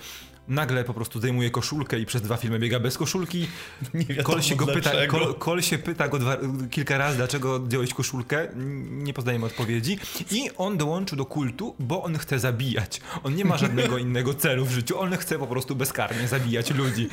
nagle 0.48 0.84
po 0.84 0.94
prostu 0.94 1.18
zdejmuje 1.18 1.50
koszulkę 1.50 1.98
i 1.98 2.06
przez 2.06 2.22
dwa 2.22 2.36
filmy 2.36 2.58
biega 2.58 2.80
bez 2.80 2.98
koszulki. 2.98 3.48
Nie 3.94 4.04
wiadomo 4.04 4.34
Kol 4.34 4.42
się 4.42 4.56
go 4.56 4.66
pyta, 4.66 5.06
kol, 5.06 5.34
kol 5.34 5.62
się 5.62 5.78
pyta 5.78 6.08
go 6.08 6.18
dwa, 6.18 6.36
kilka 6.70 6.98
razy, 6.98 7.16
dlaczego 7.16 7.58
zdjąłeś 7.58 7.94
koszulkę. 7.94 8.48
Nie 8.90 9.14
poznajemy 9.14 9.46
odpowiedzi. 9.46 9.98
I 10.30 10.50
on 10.56 10.76
dołączył 10.76 11.18
do 11.18 11.24
kultu, 11.26 11.74
bo 11.78 12.02
on 12.02 12.18
chce 12.18 12.38
zabijać. 12.38 13.00
On 13.22 13.34
nie 13.34 13.44
ma 13.44 13.58
żadnego 13.58 13.98
innego 14.08 14.34
celu 14.34 14.64
w 14.64 14.70
życiu. 14.70 15.00
On 15.00 15.16
chce 15.16 15.38
po 15.38 15.46
prostu 15.46 15.76
bezkarnie 15.76 16.28
zabijać 16.28 16.70
ludzi. 16.70 17.08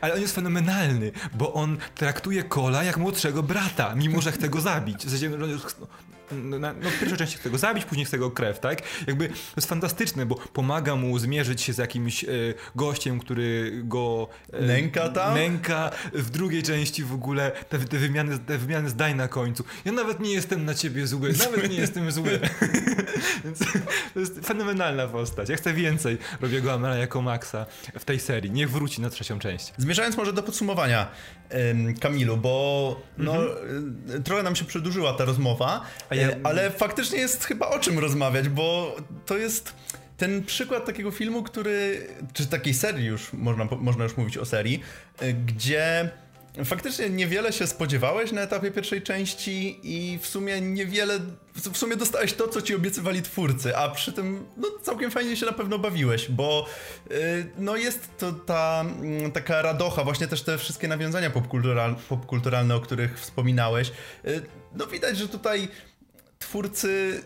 Ale 0.00 0.14
on 0.14 0.20
jest 0.20 0.34
fenomenalny, 0.34 1.12
bo 1.34 1.52
on 1.52 1.78
traktuje 1.94 2.42
Kola 2.42 2.84
jak 2.84 2.96
młodszego 2.96 3.42
brata, 3.42 3.94
mimo 3.94 4.20
że 4.20 4.32
chce 4.32 4.48
go 4.48 4.60
zabić. 4.60 5.06
W 5.06 5.10
sensie, 5.10 5.30
no, 6.32 6.58
na- 6.58 6.72
w 6.74 6.98
pierwszej 7.00 7.18
części 7.18 7.36
chce 7.38 7.50
go 7.50 7.58
zabić, 7.58 7.84
później 7.84 8.06
chce 8.06 8.18
go 8.18 8.30
krew, 8.30 8.60
tak? 8.60 8.82
Jakby 9.06 9.28
to 9.28 9.34
jest 9.56 9.68
fantastyczne, 9.68 10.26
bo 10.26 10.34
pomaga 10.34 10.96
mu 10.96 11.18
zmierzyć 11.18 11.62
się 11.62 11.72
z 11.72 11.78
jakimś 11.78 12.24
e, 12.24 12.28
gościem, 12.74 13.20
który 13.20 13.80
go 13.84 14.28
e, 14.52 14.62
Nęka 14.62 15.08
tam? 15.08 15.34
Nęka. 15.34 15.90
W 16.12 16.30
drugiej 16.30 16.62
części 16.62 17.04
w 17.04 17.12
ogóle 17.12 17.50
te, 17.68 17.78
te, 17.78 17.98
wymiany, 17.98 18.38
te 18.38 18.58
wymiany 18.58 18.90
zdań 18.90 19.14
na 19.16 19.28
końcu. 19.28 19.64
Ja 19.84 19.92
nawet 19.92 20.20
nie 20.20 20.32
jestem 20.32 20.64
na 20.64 20.74
ciebie 20.74 21.06
zły, 21.06 21.32
nawet 21.38 21.70
nie 21.70 21.76
jestem 21.76 22.12
zły. 22.12 22.40
Więc 23.44 23.58
to 24.14 24.20
jest 24.20 24.40
fenomenalna 24.46 25.06
postać. 25.08 25.48
Ja 25.48 25.56
chcę 25.56 25.74
więcej 25.74 26.18
Robiego 26.40 26.72
Amela 26.72 26.96
jako 26.96 27.22
Maxa 27.22 27.66
w 27.98 28.04
tej 28.04 28.20
serii. 28.20 28.50
Niech 28.50 28.70
wróci 28.70 29.00
na 29.00 29.10
trzecią 29.10 29.38
część. 29.38 29.72
Zmierzając 29.76 30.16
może 30.16 30.32
do 30.32 30.42
podsumowania, 30.42 31.08
Kamilu, 32.00 32.36
bo 32.36 33.00
no, 33.18 33.34
y, 34.16 34.22
trochę 34.24 34.42
nam 34.42 34.56
się 34.56 34.64
przedłużyła 34.64 35.12
ta 35.12 35.24
rozmowa, 35.24 35.70
Mhm. 35.70 35.90
A 36.10 36.14
y, 36.28 36.40
ale 36.42 36.70
faktycznie 36.70 37.18
jest 37.18 37.44
chyba 37.44 37.68
o 37.68 37.78
czym 37.78 37.98
rozmawiać, 37.98 38.48
bo 38.48 38.96
to 39.26 39.38
jest 39.38 39.74
ten 40.16 40.44
przykład 40.44 40.86
takiego 40.86 41.10
filmu, 41.10 41.42
który, 41.42 42.06
czy 42.32 42.46
takiej 42.46 42.74
serii 42.74 43.06
już, 43.06 43.32
można, 43.32 43.64
można 43.64 44.04
już 44.04 44.16
mówić 44.16 44.38
o 44.38 44.44
serii, 44.44 44.80
y, 45.22 45.32
gdzie 45.32 46.10
faktycznie 46.64 47.10
niewiele 47.10 47.52
się 47.52 47.66
spodziewałeś 47.66 48.32
na 48.32 48.40
etapie 48.40 48.70
pierwszej 48.70 49.02
części 49.02 49.80
i 49.82 50.18
w 50.18 50.26
sumie 50.26 50.60
niewiele, 50.60 51.18
w 51.54 51.76
sumie 51.78 51.96
dostałeś 51.96 52.32
to, 52.32 52.48
co 52.48 52.62
ci 52.62 52.74
obiecywali 52.74 53.22
twórcy, 53.22 53.76
a 53.76 53.88
przy 53.88 54.12
tym 54.12 54.46
no, 54.56 54.68
całkiem 54.82 55.10
fajnie 55.10 55.36
się 55.36 55.46
na 55.46 55.52
pewno 55.52 55.78
bawiłeś, 55.78 56.28
bo 56.28 56.66
y, 57.10 57.46
no 57.58 57.76
jest 57.76 58.18
to 58.18 58.32
ta 58.32 58.84
mm, 59.00 59.32
taka 59.32 59.62
radocha, 59.62 60.04
właśnie 60.04 60.26
też 60.26 60.42
te 60.42 60.58
wszystkie 60.58 60.88
nawiązania 60.88 61.30
popkultural, 61.30 61.96
popkulturalne, 62.08 62.76
o 62.76 62.80
których 62.80 63.20
wspominałeś. 63.20 63.92
Y, 64.24 64.42
no 64.74 64.86
widać, 64.86 65.18
że 65.18 65.28
tutaj 65.28 65.68
twórcy 66.40 67.22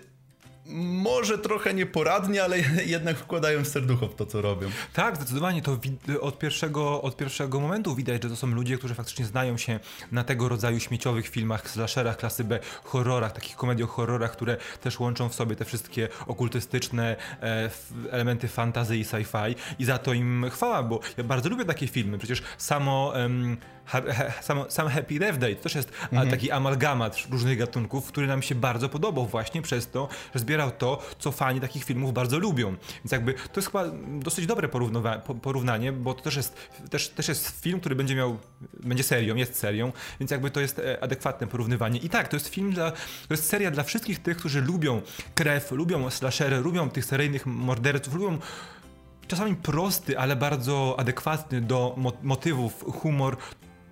może 0.66 1.38
trochę 1.38 1.74
nieporadnie, 1.74 2.44
ale 2.44 2.58
jednak 2.96 3.16
wkładają 3.16 3.64
serducho 3.64 4.08
w 4.08 4.14
to, 4.14 4.26
co 4.26 4.42
robią. 4.42 4.68
Tak, 4.92 5.16
zdecydowanie. 5.16 5.62
To 5.62 5.78
od 6.20 6.38
pierwszego, 6.38 7.02
od 7.02 7.16
pierwszego 7.16 7.60
momentu 7.60 7.94
widać, 7.94 8.22
że 8.22 8.28
to 8.28 8.36
są 8.36 8.46
ludzie, 8.46 8.78
którzy 8.78 8.94
faktycznie 8.94 9.24
znają 9.24 9.56
się 9.56 9.80
na 10.12 10.24
tego 10.24 10.48
rodzaju 10.48 10.80
śmieciowych 10.80 11.28
filmach, 11.28 11.70
slasherach 11.70 12.16
klasy 12.16 12.44
B, 12.44 12.58
horrorach, 12.84 13.32
takich 13.32 13.56
komediach 13.56 13.88
horrorach, 13.88 14.32
które 14.32 14.56
też 14.82 15.00
łączą 15.00 15.28
w 15.28 15.34
sobie 15.34 15.56
te 15.56 15.64
wszystkie 15.64 16.08
okultystyczne 16.26 17.16
e, 17.42 17.70
elementy 18.10 18.48
fantazy 18.48 18.96
i 18.96 19.04
sci-fi. 19.04 19.54
I 19.78 19.84
za 19.84 19.98
to 19.98 20.12
im 20.12 20.46
chwała, 20.50 20.82
bo 20.82 21.00
ja 21.16 21.24
bardzo 21.24 21.48
lubię 21.48 21.64
takie 21.64 21.86
filmy, 21.86 22.18
przecież 22.18 22.42
samo... 22.58 23.12
em, 23.16 23.56
ha, 23.86 24.02
ha, 24.12 24.42
samo, 24.42 24.70
sam 24.70 24.88
Happy 24.88 25.18
Death 25.18 25.38
Day 25.38 25.56
to 25.56 25.62
też 25.62 25.74
jest 25.74 25.92
a, 26.16 26.26
taki 26.26 26.50
amalgamat 26.50 27.26
różnych 27.30 27.58
gatunków, 27.58 28.06
który 28.06 28.26
nam 28.26 28.42
się 28.42 28.54
bardzo 28.54 28.88
podobał 28.88 29.26
właśnie 29.26 29.62
przez 29.62 29.90
to, 29.90 30.08
że 30.34 30.40
zbierał 30.54 30.70
to, 30.70 31.02
co 31.18 31.32
fani 31.32 31.60
takich 31.60 31.84
filmów 31.84 32.12
bardzo 32.12 32.38
lubią. 32.38 32.76
Więc 33.04 33.12
jakby 33.12 33.34
to 33.34 33.60
jest 33.60 33.68
chyba 33.68 33.84
dosyć 34.18 34.46
dobre 34.46 34.68
porównanie, 35.42 35.92
bo 35.92 36.14
to 36.14 36.22
też 36.22 36.36
jest, 36.36 36.56
też, 36.90 37.08
też 37.08 37.28
jest 37.28 37.60
film, 37.60 37.80
który 37.80 37.94
będzie 37.94 38.14
miał, 38.14 38.38
będzie 38.80 39.02
serią, 39.02 39.34
jest 39.34 39.58
serią, 39.58 39.92
więc 40.20 40.30
jakby 40.30 40.50
to 40.50 40.60
jest 40.60 40.78
e, 40.78 41.02
adekwatne 41.02 41.46
porównywanie. 41.46 41.98
I 41.98 42.08
tak, 42.08 42.28
to 42.28 42.36
jest 42.36 42.48
film 42.48 42.70
dla, 42.72 42.90
to 42.90 43.30
jest 43.30 43.48
seria 43.48 43.70
dla 43.70 43.82
wszystkich 43.82 44.22
tych, 44.22 44.36
którzy 44.36 44.60
lubią 44.60 45.02
krew, 45.34 45.70
lubią 45.72 46.10
slashery, 46.10 46.60
lubią 46.60 46.90
tych 46.90 47.04
seryjnych 47.04 47.46
morderców, 47.46 48.14
lubią 48.14 48.38
czasami 49.26 49.56
prosty, 49.56 50.18
ale 50.18 50.36
bardzo 50.36 50.94
adekwatny 50.98 51.60
do 51.60 51.94
mo- 51.96 52.12
motywów 52.22 52.84
humor. 53.02 53.36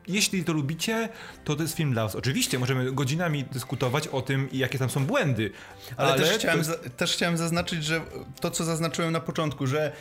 Jeśli 0.09 0.45
to 0.45 0.53
lubicie, 0.53 1.09
to 1.45 1.57
to 1.57 1.63
jest 1.63 1.77
film 1.77 1.93
dla 1.93 2.03
was. 2.03 2.17
Oczywiście 2.17 2.59
możemy 2.59 2.93
godzinami 2.93 3.45
dyskutować 3.45 4.09
o 4.09 4.23
tym, 4.23 4.49
jakie 4.53 4.79
tam 4.79 4.91
są 4.91 5.07
błędy, 5.07 5.51
Ale, 5.97 6.19
też, 6.19 6.33
to 6.33 6.39
chciałem, 6.39 6.59
jest- 6.59 6.97
też 6.97 7.13
chciałem 7.13 7.37
zaznaczyć, 7.37 7.85
że 7.85 8.01
to, 8.41 8.51
co 8.51 8.65
zaznaczyłem 8.65 9.13
na 9.13 9.21
początku, 9.21 9.67
że 9.67 9.93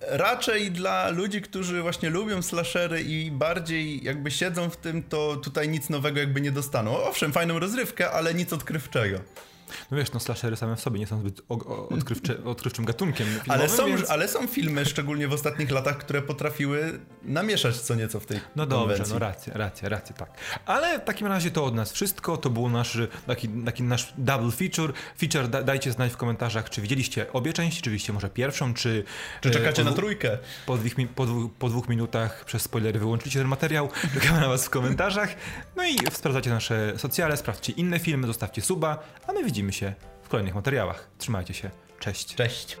raczej 0.00 0.70
dla 0.70 1.08
ludzi, 1.10 1.42
którzy 1.42 1.82
właśnie 1.82 2.10
lubią 2.10 2.42
slashery 2.42 3.02
i 3.02 3.30
bardziej 3.30 4.04
jakby 4.04 4.30
siedzą 4.30 4.70
w 4.70 4.76
tym, 4.76 5.02
to 5.02 5.36
tutaj 5.36 5.68
nic 5.68 5.88
nowego 5.90 6.20
jakby 6.20 6.40
nie 6.40 6.52
dostaną. 6.52 6.96
Owszem, 6.98 7.32
fajną 7.32 7.58
rozrywkę, 7.58 8.10
ale 8.10 8.34
nic 8.34 8.52
odkrywczego. 8.52 9.18
No 9.90 9.96
wiesz, 9.96 10.12
no 10.12 10.20
slashery 10.20 10.56
same 10.56 10.76
w 10.76 10.80
sobie 10.80 10.98
nie 10.98 11.06
są 11.06 11.20
zbyt 11.20 11.42
odkrywczy, 11.90 12.44
odkrywczym 12.44 12.84
gatunkiem 12.84 13.26
filmowym, 13.26 13.52
ale, 13.52 13.68
są, 13.68 13.86
więc... 13.86 14.10
ale 14.10 14.28
są 14.28 14.46
filmy, 14.46 14.84
szczególnie 14.84 15.28
w 15.28 15.32
ostatnich 15.32 15.70
latach, 15.70 15.98
które 15.98 16.22
potrafiły 16.22 17.00
namieszać 17.22 17.76
co 17.76 17.94
nieco 17.94 18.20
w 18.20 18.26
tej 18.26 18.40
No 18.56 18.66
dobrze, 18.66 18.86
konwencji. 18.86 19.12
no 19.12 19.18
racja, 19.18 19.54
racja, 19.54 19.88
racja, 19.88 20.16
tak. 20.16 20.30
Ale 20.66 20.98
w 21.00 21.04
takim 21.04 21.26
razie 21.26 21.50
to 21.50 21.64
od 21.64 21.74
nas 21.74 21.92
wszystko, 21.92 22.36
to 22.36 22.50
był 22.50 22.68
nasz 22.68 22.98
taki, 23.26 23.48
taki 23.48 23.82
nasz 23.82 24.12
double 24.18 24.50
feature. 24.50 24.92
Feature 25.18 25.48
da, 25.48 25.62
dajcie 25.62 25.92
znać 25.92 26.12
w 26.12 26.16
komentarzach, 26.16 26.70
czy 26.70 26.82
widzieliście 26.82 27.32
obie 27.32 27.52
części, 27.52 27.82
czy 27.82 27.90
widzieliście 27.90 28.12
może 28.12 28.30
pierwszą, 28.30 28.74
czy... 28.74 29.04
Czy 29.40 29.50
czekacie 29.50 29.82
e, 29.82 29.84
na 29.84 29.90
po, 29.90 29.96
trójkę? 29.96 30.38
Po 30.66 30.76
dwóch, 30.76 30.92
po, 31.14 31.26
dwóch, 31.26 31.50
po 31.58 31.68
dwóch 31.68 31.88
minutach 31.88 32.44
przez 32.44 32.62
spoilery 32.62 32.98
wyłączycie 32.98 33.38
ten 33.38 33.48
materiał. 33.48 33.88
Czekamy 34.14 34.40
na 34.40 34.48
was 34.48 34.66
w 34.66 34.70
komentarzach. 34.70 35.34
No 35.76 35.86
i 35.86 35.96
sprawdzacie 36.12 36.50
nasze 36.50 36.92
socjale, 36.96 37.36
sprawdźcie 37.36 37.72
inne 37.72 37.98
filmy, 37.98 38.26
zostawcie 38.26 38.62
suba, 38.62 38.98
a 39.26 39.32
my 39.32 39.44
widzimy 39.58 39.72
się 39.72 39.94
w 40.22 40.28
kolejnych 40.28 40.54
materiałach. 40.54 41.10
Trzymajcie 41.18 41.54
się. 41.54 41.70
Cześć. 41.98 42.34
Cześć. 42.34 42.78